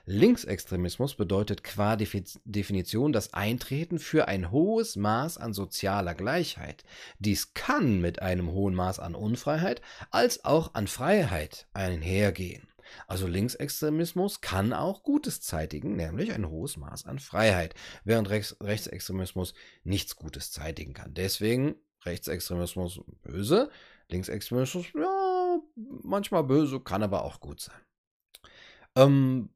[0.07, 6.85] Linksextremismus bedeutet qua Definition das Eintreten für ein hohes Maß an sozialer Gleichheit.
[7.19, 12.69] Dies kann mit einem hohen Maß an Unfreiheit als auch an Freiheit einhergehen.
[13.07, 19.55] Also Linksextremismus kann auch Gutes zeitigen, nämlich ein hohes Maß an Freiheit, während Rechts Rechtsextremismus
[19.85, 21.13] nichts Gutes zeitigen kann.
[21.13, 23.71] Deswegen Rechtsextremismus böse,
[24.09, 25.36] Linksextremismus ja
[25.75, 27.81] manchmal böse, kann aber auch gut sein.
[28.97, 29.51] Ähm,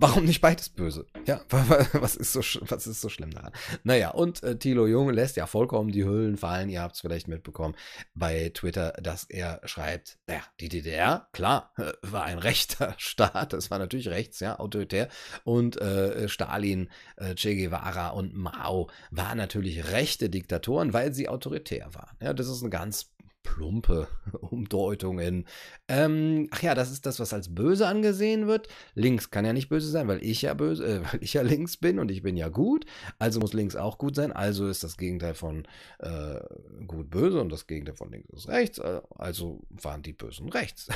[0.00, 1.06] Warum nicht beides böse?
[1.26, 3.50] Ja, was ist so, was ist so schlimm daran?
[3.82, 6.68] Naja, und äh, Thilo Jung lässt ja vollkommen die Hüllen fallen.
[6.68, 7.74] Ihr habt es vielleicht mitbekommen
[8.14, 13.52] bei Twitter, dass er schreibt, naja, die DDR, klar, war ein rechter Staat.
[13.52, 15.08] Das war natürlich rechts, ja, autoritär.
[15.42, 21.92] Und äh, Stalin, äh, Che Guevara und Mao waren natürlich rechte Diktatoren, weil sie autoritär
[21.92, 22.16] waren.
[22.20, 23.10] Ja, das ist ein ganz
[23.42, 24.08] plumpe
[24.40, 25.46] Umdeutungen.
[25.88, 28.68] Ähm, ach ja, das ist das, was als böse angesehen wird.
[28.94, 31.76] Links kann ja nicht böse sein, weil ich ja böse, äh, weil ich ja links
[31.76, 32.84] bin und ich bin ja gut.
[33.18, 34.32] Also muss links auch gut sein.
[34.32, 35.66] Also ist das Gegenteil von
[35.98, 36.40] äh,
[36.86, 38.78] gut böse und das Gegenteil von links ist rechts.
[38.78, 40.88] Äh, also waren die Bösen rechts.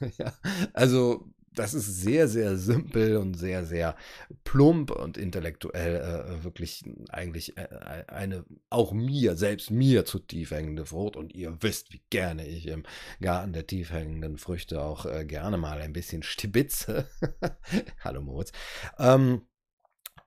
[0.18, 0.32] ja,
[0.72, 3.96] also das ist sehr, sehr simpel und sehr, sehr
[4.44, 10.86] plump und intellektuell äh, wirklich eigentlich äh, eine, auch mir, selbst mir zu tief hängende
[10.86, 11.16] Frucht.
[11.16, 12.84] Und ihr wisst, wie gerne ich im
[13.20, 17.08] Garten der tief hängenden Früchte auch äh, gerne mal ein bisschen stibitze.
[18.04, 18.52] Hallo Moritz.
[18.98, 19.42] Ähm,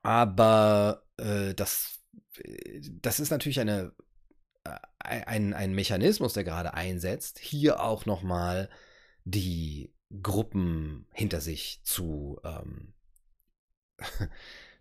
[0.02, 2.02] aber äh, das,
[3.00, 3.92] das ist natürlich eine,
[4.64, 8.68] äh, ein, ein Mechanismus, der gerade einsetzt, hier auch nochmal
[9.24, 12.94] die Gruppen hinter sich zu, ähm,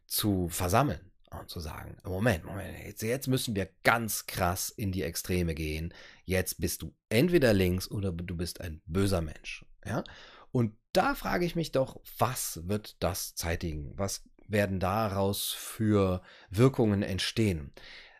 [0.05, 5.03] zu versammeln und zu sagen, Moment, Moment, jetzt, jetzt müssen wir ganz krass in die
[5.03, 5.93] Extreme gehen.
[6.25, 9.65] Jetzt bist du entweder links oder du bist ein böser Mensch.
[9.85, 10.03] Ja?
[10.51, 13.93] Und da frage ich mich doch, was wird das zeitigen?
[13.97, 17.73] Was werden daraus für Wirkungen entstehen?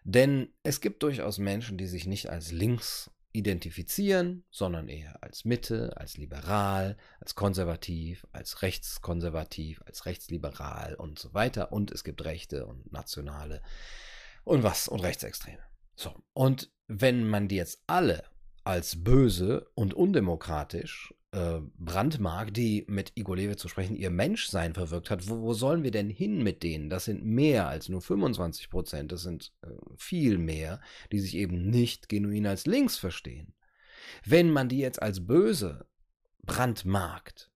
[0.03, 5.97] Denn es gibt durchaus Menschen, die sich nicht als links identifizieren, sondern eher als Mitte,
[5.97, 11.71] als liberal, als konservativ, als rechtskonservativ, als rechtsliberal und so weiter.
[11.73, 13.61] Und es gibt Rechte und Nationale
[14.43, 15.59] und was und Rechtsextreme.
[15.95, 16.13] So.
[16.33, 18.23] Und wenn man die jetzt alle
[18.63, 25.09] als böse und undemokratisch äh, Brandmark, die mit Igor Lewe zu sprechen, ihr Menschsein verwirkt
[25.09, 26.89] hat, wo, wo, sollen wir denn hin mit denen?
[26.89, 29.67] Das sind mehr als nur 25 Prozent, das sind äh,
[29.97, 30.79] viel mehr,
[31.11, 33.53] die sich eben nicht genuin als links verstehen.
[34.23, 35.87] Wenn man die jetzt als böse
[36.43, 37.49] brandmarkt,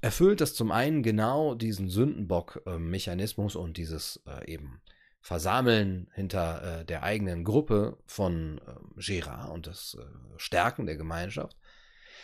[0.00, 4.80] erfüllt das zum einen genau diesen Sündenbock-Mechanismus und dieses äh, eben
[5.20, 10.04] Versammeln hinter äh, der eigenen Gruppe von äh, Gérard und das äh,
[10.36, 11.56] Stärken der Gemeinschaft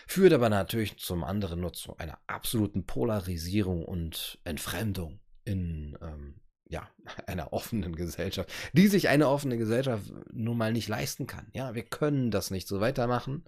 [0.06, 6.88] führt aber natürlich zum anderen nur zu einer absoluten Polarisierung und Entfremdung in ähm, ja,
[7.26, 11.48] einer offenen Gesellschaft, die sich eine offene Gesellschaft nun mal nicht leisten kann.
[11.52, 13.44] Ja, wir können das nicht so weitermachen.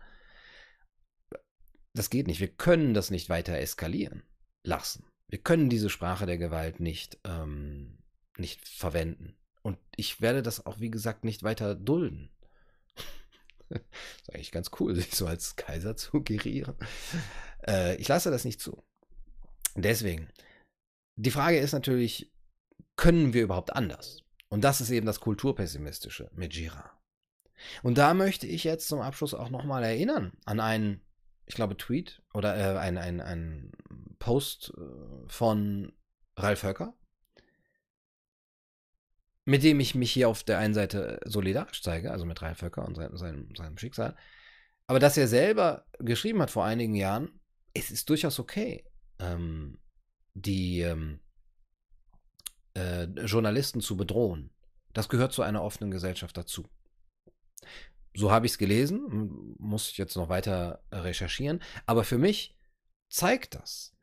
[1.92, 2.40] Das geht nicht.
[2.40, 4.22] Wir können das nicht weiter eskalieren
[4.62, 5.06] lassen.
[5.28, 7.98] Wir können diese Sprache der Gewalt nicht, ähm,
[8.36, 9.36] nicht verwenden.
[9.62, 12.30] Und ich werde das auch, wie gesagt, nicht weiter dulden.
[13.70, 16.76] ist eigentlich ganz cool, sich so als Kaiser zu gerieren.
[17.66, 18.82] Äh, ich lasse das nicht zu.
[19.74, 20.28] Deswegen,
[21.16, 22.32] die Frage ist natürlich,
[22.96, 24.22] können wir überhaupt anders?
[24.48, 26.90] Und das ist eben das Kulturpessimistische mit Girard.
[27.82, 31.00] Und da möchte ich jetzt zum Abschluss auch nochmal erinnern an einen,
[31.46, 33.72] ich glaube, Tweet oder äh, ein, ein, ein
[34.18, 35.92] Post äh, von
[36.36, 36.94] Ralf Höcker,
[39.46, 42.84] mit dem ich mich hier auf der einen Seite solidarisch zeige, also mit Ralf Höcker
[42.84, 44.16] und sein, seinem, seinem Schicksal.
[44.88, 47.40] Aber dass er selber geschrieben hat vor einigen Jahren,
[47.72, 48.84] es ist durchaus okay,
[49.20, 49.78] ähm,
[50.34, 51.20] die ähm,
[52.74, 54.50] äh, Journalisten zu bedrohen.
[54.92, 56.68] Das gehört zu einer offenen Gesellschaft dazu.
[58.14, 61.62] So habe ich es gelesen, muss ich jetzt noch weiter recherchieren.
[61.84, 62.56] Aber für mich
[63.08, 63.94] zeigt das,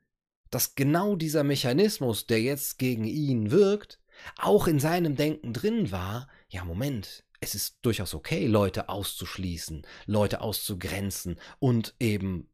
[0.51, 3.99] dass genau dieser Mechanismus, der jetzt gegen ihn wirkt,
[4.37, 10.41] auch in seinem Denken drin war, ja Moment, es ist durchaus okay, Leute auszuschließen, Leute
[10.41, 12.49] auszugrenzen und eben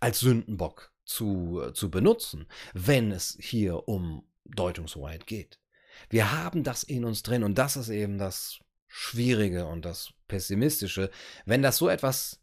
[0.00, 5.58] als Sündenbock zu, zu benutzen, wenn es hier um Deutungshoheit geht.
[6.08, 11.10] Wir haben das in uns drin und das ist eben das Schwierige und das Pessimistische.
[11.44, 12.40] Wenn das so etwas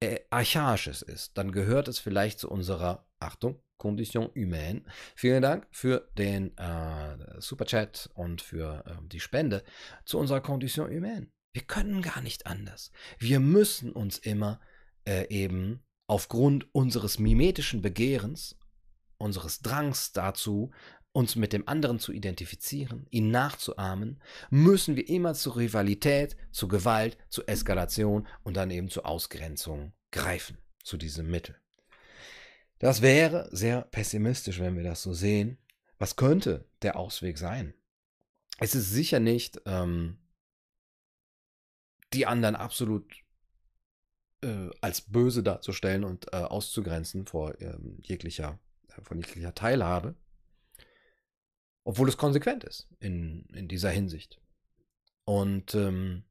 [0.00, 4.84] äh, Archaisches ist, dann gehört es vielleicht zu unserer, Achtung, Condition humaine.
[5.14, 9.64] Vielen Dank für den äh, Superchat und für äh, die Spende
[10.04, 11.28] zu unserer Condition humaine.
[11.52, 12.90] Wir können gar nicht anders.
[13.18, 14.60] Wir müssen uns immer
[15.06, 18.58] äh, eben aufgrund unseres mimetischen Begehrens,
[19.18, 20.70] unseres Drangs dazu,
[21.12, 27.16] uns mit dem anderen zu identifizieren, ihn nachzuahmen, müssen wir immer zur Rivalität, zu Gewalt,
[27.30, 31.56] zu Eskalation und dann eben zur Ausgrenzung greifen, zu diesem Mittel.
[32.78, 35.58] Das wäre sehr pessimistisch, wenn wir das so sehen.
[35.98, 37.74] Was könnte der Ausweg sein?
[38.58, 40.18] Es ist sicher nicht, ähm,
[42.12, 43.12] die anderen absolut
[44.42, 48.58] äh, als böse darzustellen und äh, auszugrenzen vor ähm, jeglicher,
[48.88, 50.14] äh, von jeglicher Teilhabe.
[51.84, 54.40] Obwohl es konsequent ist in, in dieser Hinsicht.
[55.24, 56.24] Und ähm,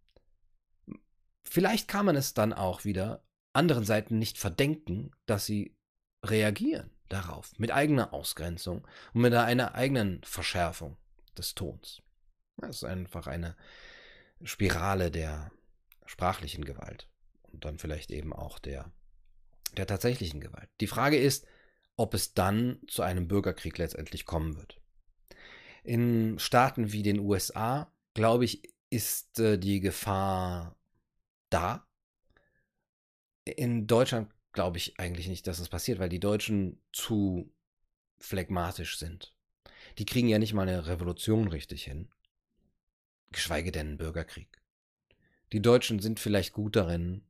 [1.43, 5.74] vielleicht kann man es dann auch wieder anderen Seiten nicht verdenken, dass sie
[6.29, 10.97] reagieren darauf mit eigener Ausgrenzung und mit einer eigenen Verschärfung
[11.37, 12.01] des Tons.
[12.57, 13.55] Das ist einfach eine
[14.43, 15.51] Spirale der
[16.05, 17.09] sprachlichen Gewalt
[17.43, 18.91] und dann vielleicht eben auch der,
[19.77, 20.69] der tatsächlichen Gewalt.
[20.81, 21.45] Die Frage ist,
[21.97, 24.79] ob es dann zu einem Bürgerkrieg letztendlich kommen wird.
[25.83, 30.75] In Staaten wie den USA, glaube ich, ist äh, die Gefahr
[31.49, 31.87] da.
[33.43, 37.53] In Deutschland glaube ich eigentlich nicht, dass es das passiert, weil die Deutschen zu
[38.17, 39.35] phlegmatisch sind.
[39.99, 42.09] Die kriegen ja nicht mal eine Revolution richtig hin.
[43.31, 44.61] Geschweige denn einen Bürgerkrieg.
[45.51, 47.27] Die Deutschen sind vielleicht gut darin,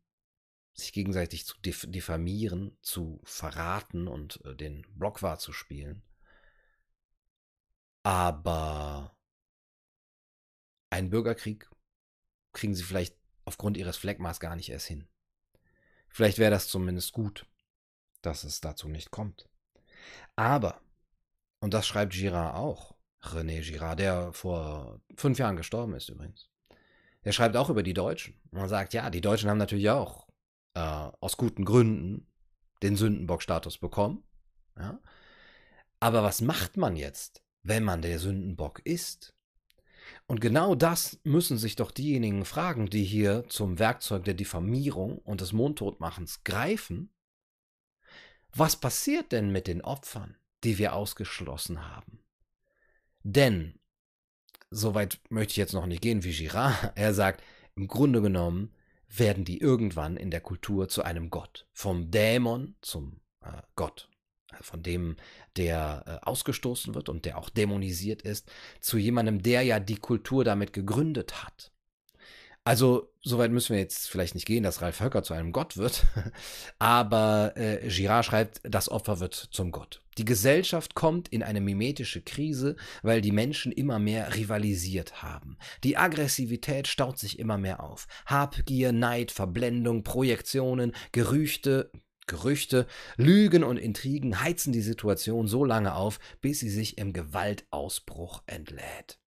[0.73, 6.03] sich gegenseitig zu diffamieren, zu verraten und äh, den Blockwart zu spielen.
[8.03, 9.17] Aber
[10.89, 11.69] einen Bürgerkrieg
[12.53, 15.07] kriegen sie vielleicht aufgrund ihres Phlegmas gar nicht erst hin.
[16.15, 17.45] Vielleicht wäre das zumindest gut,
[18.21, 19.49] dass es dazu nicht kommt.
[20.37, 20.79] Aber,
[21.59, 26.49] und das schreibt Girard auch, René Girard, der vor fünf Jahren gestorben ist übrigens,
[27.25, 28.39] der schreibt auch über die Deutschen.
[28.51, 30.29] Und er sagt, ja, die Deutschen haben natürlich auch
[30.73, 32.31] äh, aus guten Gründen
[32.81, 34.23] den Sündenbock-Status bekommen.
[34.77, 35.01] Ja?
[35.99, 39.34] Aber was macht man jetzt, wenn man der Sündenbock ist.
[40.27, 45.41] Und genau das müssen sich doch diejenigen fragen, die hier zum Werkzeug der Diffamierung und
[45.41, 47.13] des Mondtotmachens greifen.
[48.51, 52.23] Was passiert denn mit den Opfern, die wir ausgeschlossen haben?
[53.21, 53.79] Denn,
[54.71, 57.43] soweit möchte ich jetzt noch nicht gehen wie Girard, er sagt,
[57.75, 58.73] im Grunde genommen
[59.07, 61.67] werden die irgendwann in der Kultur zu einem Gott.
[61.71, 64.09] Vom Dämon zum äh, Gott
[64.61, 65.15] von dem,
[65.57, 70.43] der äh, ausgestoßen wird und der auch dämonisiert ist, zu jemandem, der ja die Kultur
[70.43, 71.71] damit gegründet hat.
[72.67, 76.03] Also, soweit müssen wir jetzt vielleicht nicht gehen, dass Ralf Höcker zu einem Gott wird,
[76.79, 80.01] aber äh, Girard schreibt, das Opfer wird zum Gott.
[80.17, 85.57] Die Gesellschaft kommt in eine mimetische Krise, weil die Menschen immer mehr rivalisiert haben.
[85.83, 88.07] Die Aggressivität staut sich immer mehr auf.
[88.25, 91.91] Habgier, Neid, Verblendung, Projektionen, Gerüchte,
[92.27, 98.43] Gerüchte, Lügen und Intrigen heizen die Situation so lange auf, bis sie sich im Gewaltausbruch
[98.47, 99.19] entlädt.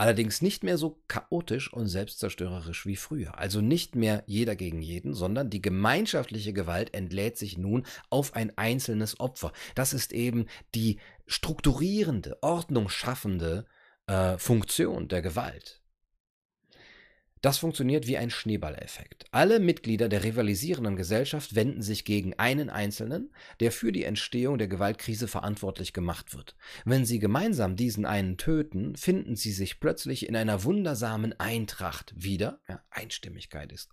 [0.00, 3.36] Allerdings nicht mehr so chaotisch und selbstzerstörerisch wie früher.
[3.36, 8.56] Also nicht mehr jeder gegen jeden, sondern die gemeinschaftliche Gewalt entlädt sich nun auf ein
[8.56, 9.52] einzelnes Opfer.
[9.74, 13.66] Das ist eben die strukturierende, ordnungsschaffende
[14.06, 15.79] äh, Funktion der Gewalt.
[17.40, 19.24] Das funktioniert wie ein Schneeballeffekt.
[19.30, 24.68] Alle Mitglieder der rivalisierenden Gesellschaft wenden sich gegen einen Einzelnen, der für die Entstehung der
[24.68, 26.54] Gewaltkrise verantwortlich gemacht wird.
[26.84, 32.60] Wenn sie gemeinsam diesen einen töten, finden sie sich plötzlich in einer wundersamen Eintracht wieder,
[32.68, 33.90] ja, Einstimmigkeit ist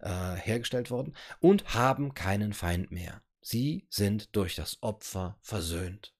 [0.00, 3.22] äh, hergestellt worden, und haben keinen Feind mehr.
[3.40, 6.14] Sie sind durch das Opfer versöhnt.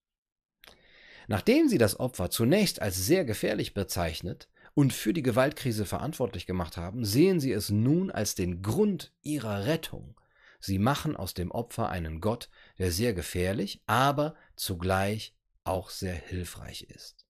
[1.29, 6.77] Nachdem sie das Opfer zunächst als sehr gefährlich bezeichnet, und für die Gewaltkrise verantwortlich gemacht
[6.77, 10.21] haben, sehen sie es nun als den Grund ihrer Rettung.
[10.61, 12.49] Sie machen aus dem Opfer einen Gott,
[12.79, 17.27] der sehr gefährlich, aber zugleich auch sehr hilfreich ist.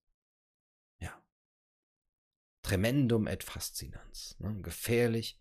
[0.99, 1.13] Ja.
[2.63, 4.35] Tremendum et fascinans.
[4.39, 4.61] Ne?
[4.61, 5.39] Gefährlich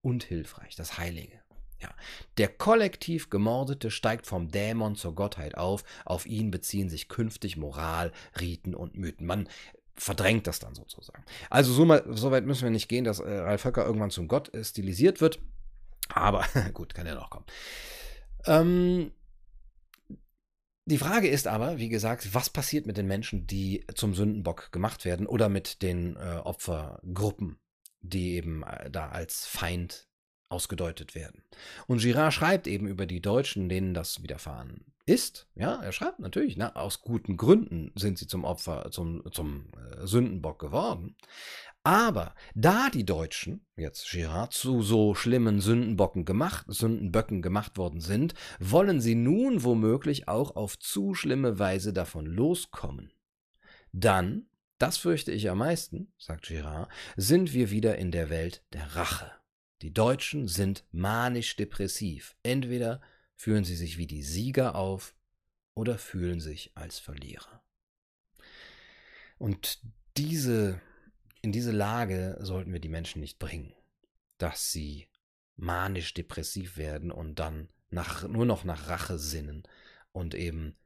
[0.00, 1.40] und hilfreich, das Heilige.
[1.80, 1.94] Ja.
[2.38, 5.84] Der kollektiv Gemordete steigt vom Dämon zur Gottheit auf.
[6.04, 9.26] Auf ihn beziehen sich künftig Moral, Riten und Mythen.
[9.26, 9.48] Man
[9.98, 11.24] verdrängt das dann sozusagen.
[11.50, 14.28] Also so, mal, so weit müssen wir nicht gehen, dass äh, Ralf Höcker irgendwann zum
[14.28, 15.40] Gott äh, stilisiert wird.
[16.08, 16.44] Aber
[16.74, 17.46] gut, kann ja noch kommen.
[18.46, 19.12] Ähm,
[20.86, 25.04] die Frage ist aber, wie gesagt, was passiert mit den Menschen, die zum Sündenbock gemacht
[25.04, 27.58] werden oder mit den äh, Opfergruppen,
[28.00, 30.08] die eben äh, da als Feind
[30.48, 31.42] ausgedeutet werden.
[31.86, 35.48] Und Girard schreibt eben über die Deutschen, denen das widerfahren ist.
[35.54, 40.06] Ja, er schreibt natürlich, na, aus guten Gründen sind sie zum Opfer, zum, zum äh,
[40.06, 41.16] Sündenbock geworden.
[41.82, 48.34] Aber da die Deutschen, jetzt Girard, zu so schlimmen Sündenbocken gemacht, Sündenböcken gemacht worden sind,
[48.60, 53.12] wollen sie nun womöglich auch auf zu schlimme Weise davon loskommen.
[53.92, 54.46] Dann,
[54.76, 59.30] das fürchte ich am meisten, sagt Girard, sind wir wieder in der Welt der Rache.
[59.80, 62.36] Die Deutschen sind manisch-depressiv.
[62.42, 63.00] Entweder
[63.38, 65.14] fühlen sie sich wie die Sieger auf
[65.74, 67.62] oder fühlen sich als Verlierer.
[69.38, 69.80] Und
[70.16, 70.80] diese,
[71.40, 73.72] in diese Lage sollten wir die Menschen nicht bringen,
[74.38, 75.06] dass sie
[75.56, 79.62] manisch-depressiv werden und dann nach, nur noch nach Rache sinnen
[80.10, 80.76] und eben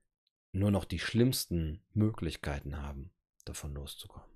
[0.53, 3.11] nur noch die schlimmsten Möglichkeiten haben,
[3.47, 4.29] davon loszukommen.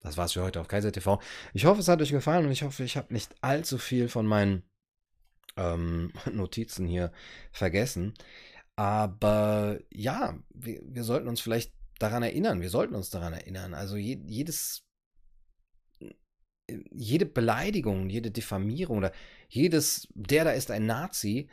[0.00, 1.22] Das war's für heute auf Kaiser TV.
[1.54, 4.26] Ich hoffe, es hat euch gefallen und ich hoffe, ich habe nicht allzu viel von
[4.26, 4.62] meinen
[5.56, 7.12] ähm, Notizen hier
[7.52, 8.14] vergessen.
[8.76, 12.60] Aber ja, wir, wir, sollten uns vielleicht daran erinnern.
[12.60, 13.72] Wir sollten uns daran erinnern.
[13.72, 14.84] Also je, jedes,
[16.90, 19.12] jede Beleidigung, jede Diffamierung oder
[19.48, 21.48] jedes, der da ist ein Nazi,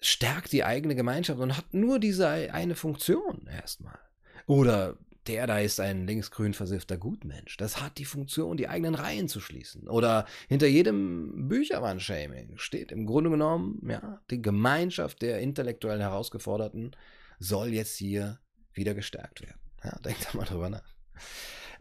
[0.00, 3.98] stärkt die eigene Gemeinschaft und hat nur diese eine Funktion erstmal.
[4.46, 7.56] Oder der da ist ein linksgrün versiffter Gutmensch.
[7.56, 9.88] Das hat die Funktion, die eigenen Reihen zu schließen.
[9.88, 16.96] Oder hinter jedem Bücherwand-Shaming steht im Grunde genommen, ja, die Gemeinschaft der intellektuellen Herausgeforderten
[17.38, 18.38] soll jetzt hier
[18.72, 19.60] wieder gestärkt werden.
[19.82, 20.94] Ja, denkt da mal drüber nach.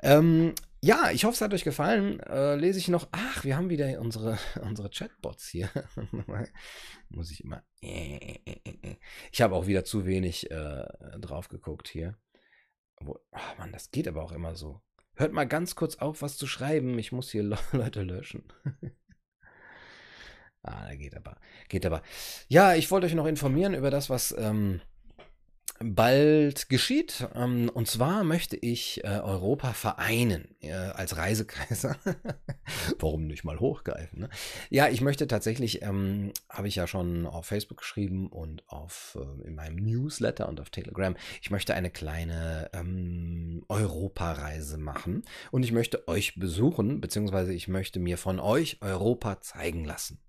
[0.01, 2.19] Ähm, ja, ich hoffe, es hat euch gefallen.
[2.19, 3.07] Äh, lese ich noch.
[3.11, 5.69] Ach, wir haben wieder unsere, unsere Chatbots hier.
[7.09, 7.63] Muss ich immer.
[9.31, 10.85] Ich habe auch wieder zu wenig äh,
[11.19, 12.17] drauf geguckt hier.
[12.99, 14.81] Wo, oh Mann, das geht aber auch immer so.
[15.15, 16.97] Hört mal ganz kurz auf, was zu schreiben.
[16.97, 18.43] Ich muss hier Leute löschen.
[20.63, 21.37] ah, da geht aber.
[21.69, 22.01] Geht aber.
[22.47, 24.81] Ja, ich wollte euch noch informieren über das, was ähm,
[25.79, 27.27] bald geschieht.
[27.35, 30.47] Ähm, und zwar möchte ich äh, Europa vereinen
[30.93, 31.97] als Reisekaiser.
[32.99, 34.21] Warum nicht mal hochgreifen?
[34.21, 34.29] Ne?
[34.69, 39.47] Ja, ich möchte tatsächlich, ähm, habe ich ja schon auf Facebook geschrieben und auf äh,
[39.47, 41.15] in meinem Newsletter und auf Telegram.
[41.41, 47.99] Ich möchte eine kleine ähm, Europareise machen und ich möchte euch besuchen, beziehungsweise ich möchte
[47.99, 50.21] mir von euch Europa zeigen lassen.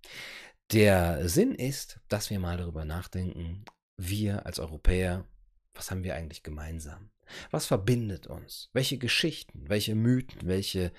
[0.72, 3.64] Der Sinn ist, dass wir mal darüber nachdenken,
[3.96, 5.26] wir als Europäer
[5.74, 7.10] was haben wir eigentlich gemeinsam?
[7.50, 8.70] Was verbindet uns?
[8.72, 10.92] Welche Geschichten, welche Mythen, welche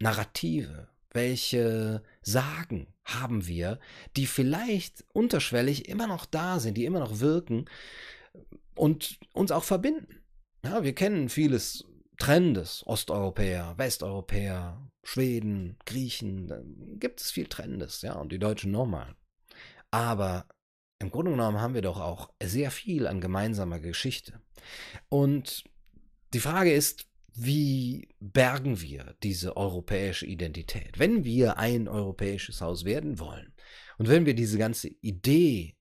[0.00, 3.78] Narrative, welche Sagen haben wir,
[4.16, 7.66] die vielleicht unterschwellig immer noch da sind, die immer noch wirken
[8.74, 10.22] und uns auch verbinden?
[10.64, 11.84] Ja, wir kennen vieles
[12.18, 16.60] Trendes, Osteuropäer, Westeuropäer, Schweden, Griechen, da
[16.98, 19.14] gibt es viel Trendes, ja, und die Deutschen nochmal.
[19.90, 20.46] Aber
[20.98, 24.40] im Grunde genommen haben wir doch auch sehr viel an gemeinsamer Geschichte.
[25.08, 25.64] Und
[26.32, 30.98] die Frage ist, wie bergen wir diese europäische Identität?
[30.98, 33.52] Wenn wir ein europäisches Haus werden wollen
[33.98, 35.76] und wenn wir diese ganze Idee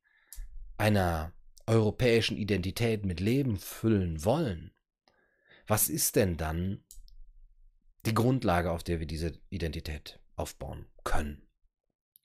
[0.78, 1.34] einer
[1.66, 4.74] europäischen Identität mit Leben füllen wollen,
[5.66, 6.84] was ist denn dann
[8.06, 11.48] die Grundlage, auf der wir diese Identität aufbauen können?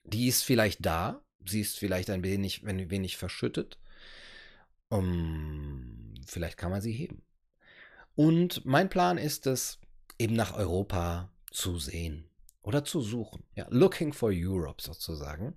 [0.03, 3.79] Die ist vielleicht da, sie ist vielleicht ein wenig, ein wenig verschüttet.
[4.89, 7.23] Um, vielleicht kann man sie heben.
[8.15, 9.79] Und mein Plan ist es,
[10.19, 12.29] eben nach Europa zu sehen
[12.61, 13.43] oder zu suchen.
[13.55, 15.55] Ja, looking for Europe sozusagen.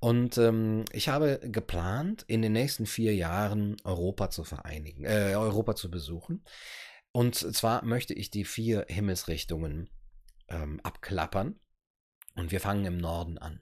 [0.00, 5.74] Und ähm, ich habe geplant, in den nächsten vier Jahren Europa zu vereinigen, äh, Europa
[5.74, 6.44] zu besuchen.
[7.12, 9.88] Und zwar möchte ich die vier Himmelsrichtungen
[10.48, 11.58] ähm, abklappern.
[12.34, 13.60] Und wir fangen im Norden an.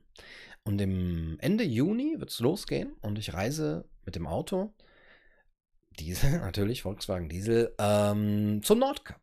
[0.65, 4.73] Und im Ende Juni wird es losgehen und ich reise mit dem Auto,
[5.99, 9.21] Diesel natürlich, Volkswagen Diesel, ähm, zum Nordkap.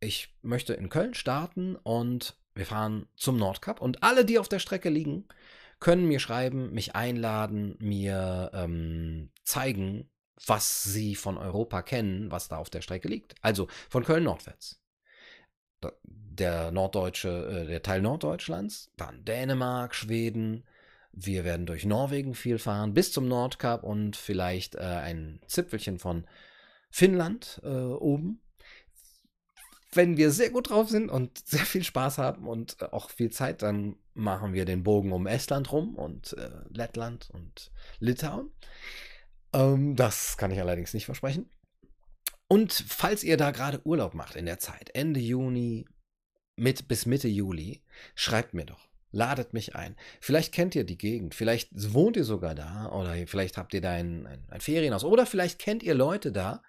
[0.00, 4.58] ich möchte in Köln starten und wir fahren zum Nordkap und alle, die auf der
[4.58, 5.26] Strecke liegen,
[5.78, 10.10] können mir schreiben, mich einladen, mir ähm, zeigen,
[10.46, 13.34] was sie von Europa kennen, was da auf der Strecke liegt.
[13.42, 14.82] Also von Köln nordwärts.
[16.04, 20.64] Der norddeutsche, äh, der Teil Norddeutschlands, dann Dänemark, Schweden.
[21.18, 26.26] Wir werden durch Norwegen viel fahren, bis zum Nordkap und vielleicht äh, ein Zipfelchen von
[26.90, 28.40] Finnland äh, oben
[29.96, 33.30] wenn wir sehr gut drauf sind und sehr viel Spaß haben und äh, auch viel
[33.30, 38.52] Zeit, dann machen wir den Bogen um Estland rum und äh, Lettland und Litauen.
[39.52, 41.50] Ähm, das kann ich allerdings nicht versprechen.
[42.48, 45.86] Und falls ihr da gerade Urlaub macht in der Zeit, Ende Juni
[46.54, 47.82] mit, bis Mitte Juli,
[48.14, 48.85] schreibt mir doch.
[49.16, 49.96] Ladet mich ein.
[50.20, 53.92] Vielleicht kennt ihr die Gegend, vielleicht wohnt ihr sogar da oder vielleicht habt ihr da
[53.92, 56.62] ein, ein, ein Ferienhaus oder vielleicht kennt ihr Leute da,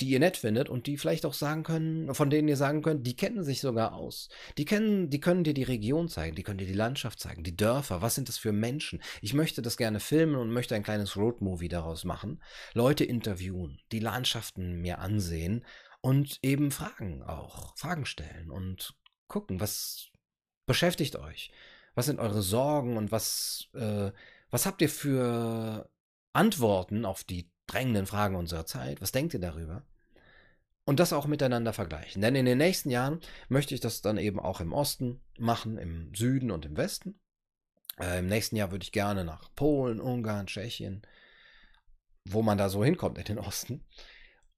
[0.00, 3.04] die ihr nett findet und die vielleicht auch sagen können, von denen ihr sagen könnt,
[3.04, 4.28] die kennen sich sogar aus.
[4.56, 7.56] Die kennen, die können dir die Region zeigen, die können dir die Landschaft zeigen, die
[7.56, 9.02] Dörfer, was sind das für Menschen?
[9.20, 12.40] Ich möchte das gerne filmen und möchte ein kleines Roadmovie daraus machen.
[12.72, 15.64] Leute interviewen, die Landschaften mir ansehen
[16.00, 18.94] und eben Fragen auch, Fragen stellen und
[19.26, 20.12] gucken, was
[20.66, 21.50] beschäftigt euch?
[21.94, 24.10] Was sind eure Sorgen und was, äh,
[24.50, 25.88] was habt ihr für
[26.34, 29.00] Antworten auf die drängenden Fragen unserer Zeit.
[29.00, 29.84] Was denkt ihr darüber?
[30.84, 32.20] Und das auch miteinander vergleichen.
[32.20, 36.14] Denn in den nächsten Jahren möchte ich das dann eben auch im Osten machen, im
[36.14, 37.18] Süden und im Westen.
[37.98, 41.02] Äh, Im nächsten Jahr würde ich gerne nach Polen, Ungarn, Tschechien,
[42.24, 43.86] wo man da so hinkommt in den Osten.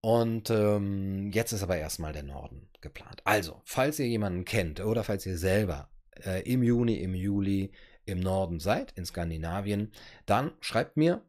[0.01, 3.21] Und ähm, jetzt ist aber erstmal der Norden geplant.
[3.25, 5.91] Also, falls ihr jemanden kennt oder falls ihr selber
[6.25, 7.73] äh, im Juni, im Juli
[8.05, 9.93] im Norden seid, in Skandinavien,
[10.27, 11.23] dann schreibt mir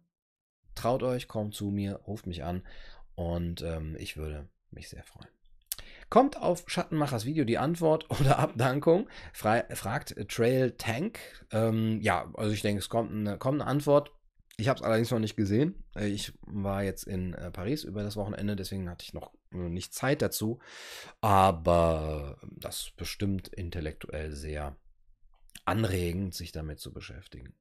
[0.78, 2.64] traut euch, kommt zu mir, ruft mich an
[3.16, 5.28] und ähm, ich würde mich sehr freuen.
[6.10, 9.10] Kommt auf Schattenmachers Video die Antwort oder Abdankung?
[9.34, 11.20] Fra fragt Trail Tank.
[11.52, 14.12] Ähm, ja, also ich denke, es kommt eine, kommt eine Antwort.
[14.60, 15.84] Ich habe es allerdings noch nicht gesehen.
[15.96, 19.94] Äh, ich war jetzt in äh, Paris über das Wochenende, deswegen hatte ich noch nicht
[19.94, 20.60] Zeit dazu.
[21.22, 24.76] Aber das ist bestimmt intellektuell sehr
[25.66, 27.54] anregend, sich damit zu beschäftigen.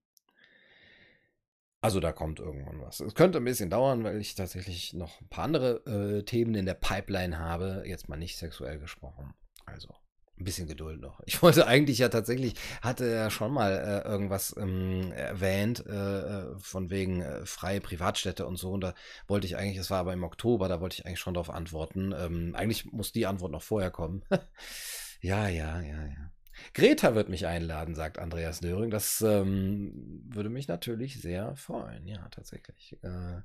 [1.80, 3.01] Also da kommt irgendwann was.
[3.01, 6.66] Es könnte ein bisschen dauern, weil ich tatsächlich noch ein paar andere äh, Themen in
[6.66, 7.84] der Pipeline habe.
[7.87, 9.34] Jetzt mal nicht sexuell gesprochen.
[9.66, 9.95] Also
[10.39, 11.20] ein bisschen Geduld noch.
[11.26, 16.59] Ich wollte eigentlich ja tatsächlich, hatte ja schon mal äh, irgendwas ähm, erwähnt, äh, äh
[16.59, 18.70] von wegen äh, freie Privatstädte und so.
[18.70, 18.95] Und da
[19.26, 22.14] wollte ich eigentlich, es war aber im Oktober, da wollte ich eigentlich schon darauf antworten.
[22.16, 24.22] Ähm, eigentlich muss die Antwort noch vorher kommen.
[25.20, 26.30] ja, ja, ja, ja.
[26.72, 28.91] Greta wird mich einladen, sagt Andreas Döring.
[28.91, 32.07] Das ähm, würde mich natürlich sehr freuen.
[32.07, 32.99] Ja, tatsächlich.
[33.03, 33.43] Äh,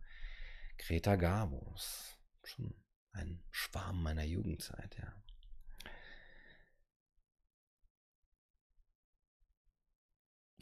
[0.78, 2.18] Greta Garbos.
[2.44, 2.74] Schon
[3.12, 5.14] ein Schwarm meiner Jugendzeit, ja.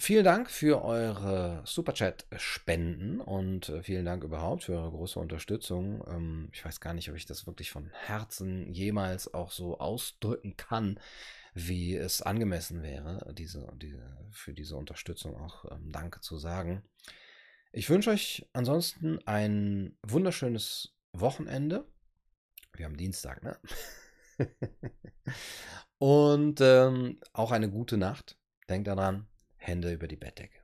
[0.02, 6.04] Vielen Dank für eure Superchat-Spenden und äh, vielen Dank überhaupt für eure große Unterstützung.
[6.08, 10.56] Ähm, ich weiß gar nicht, ob ich das wirklich von Herzen jemals auch so ausdrücken
[10.56, 11.00] kann
[11.54, 16.84] wie es angemessen wäre, diese, diese, für diese Unterstützung auch ähm, Danke zu sagen.
[17.72, 21.86] Ich wünsche euch ansonsten ein wunderschönes Wochenende.
[22.74, 23.58] Wir haben Dienstag, ne?
[25.98, 28.38] Und ähm, auch eine gute Nacht.
[28.70, 29.28] Denkt daran,
[29.60, 30.59] Hände über die Bettdecke.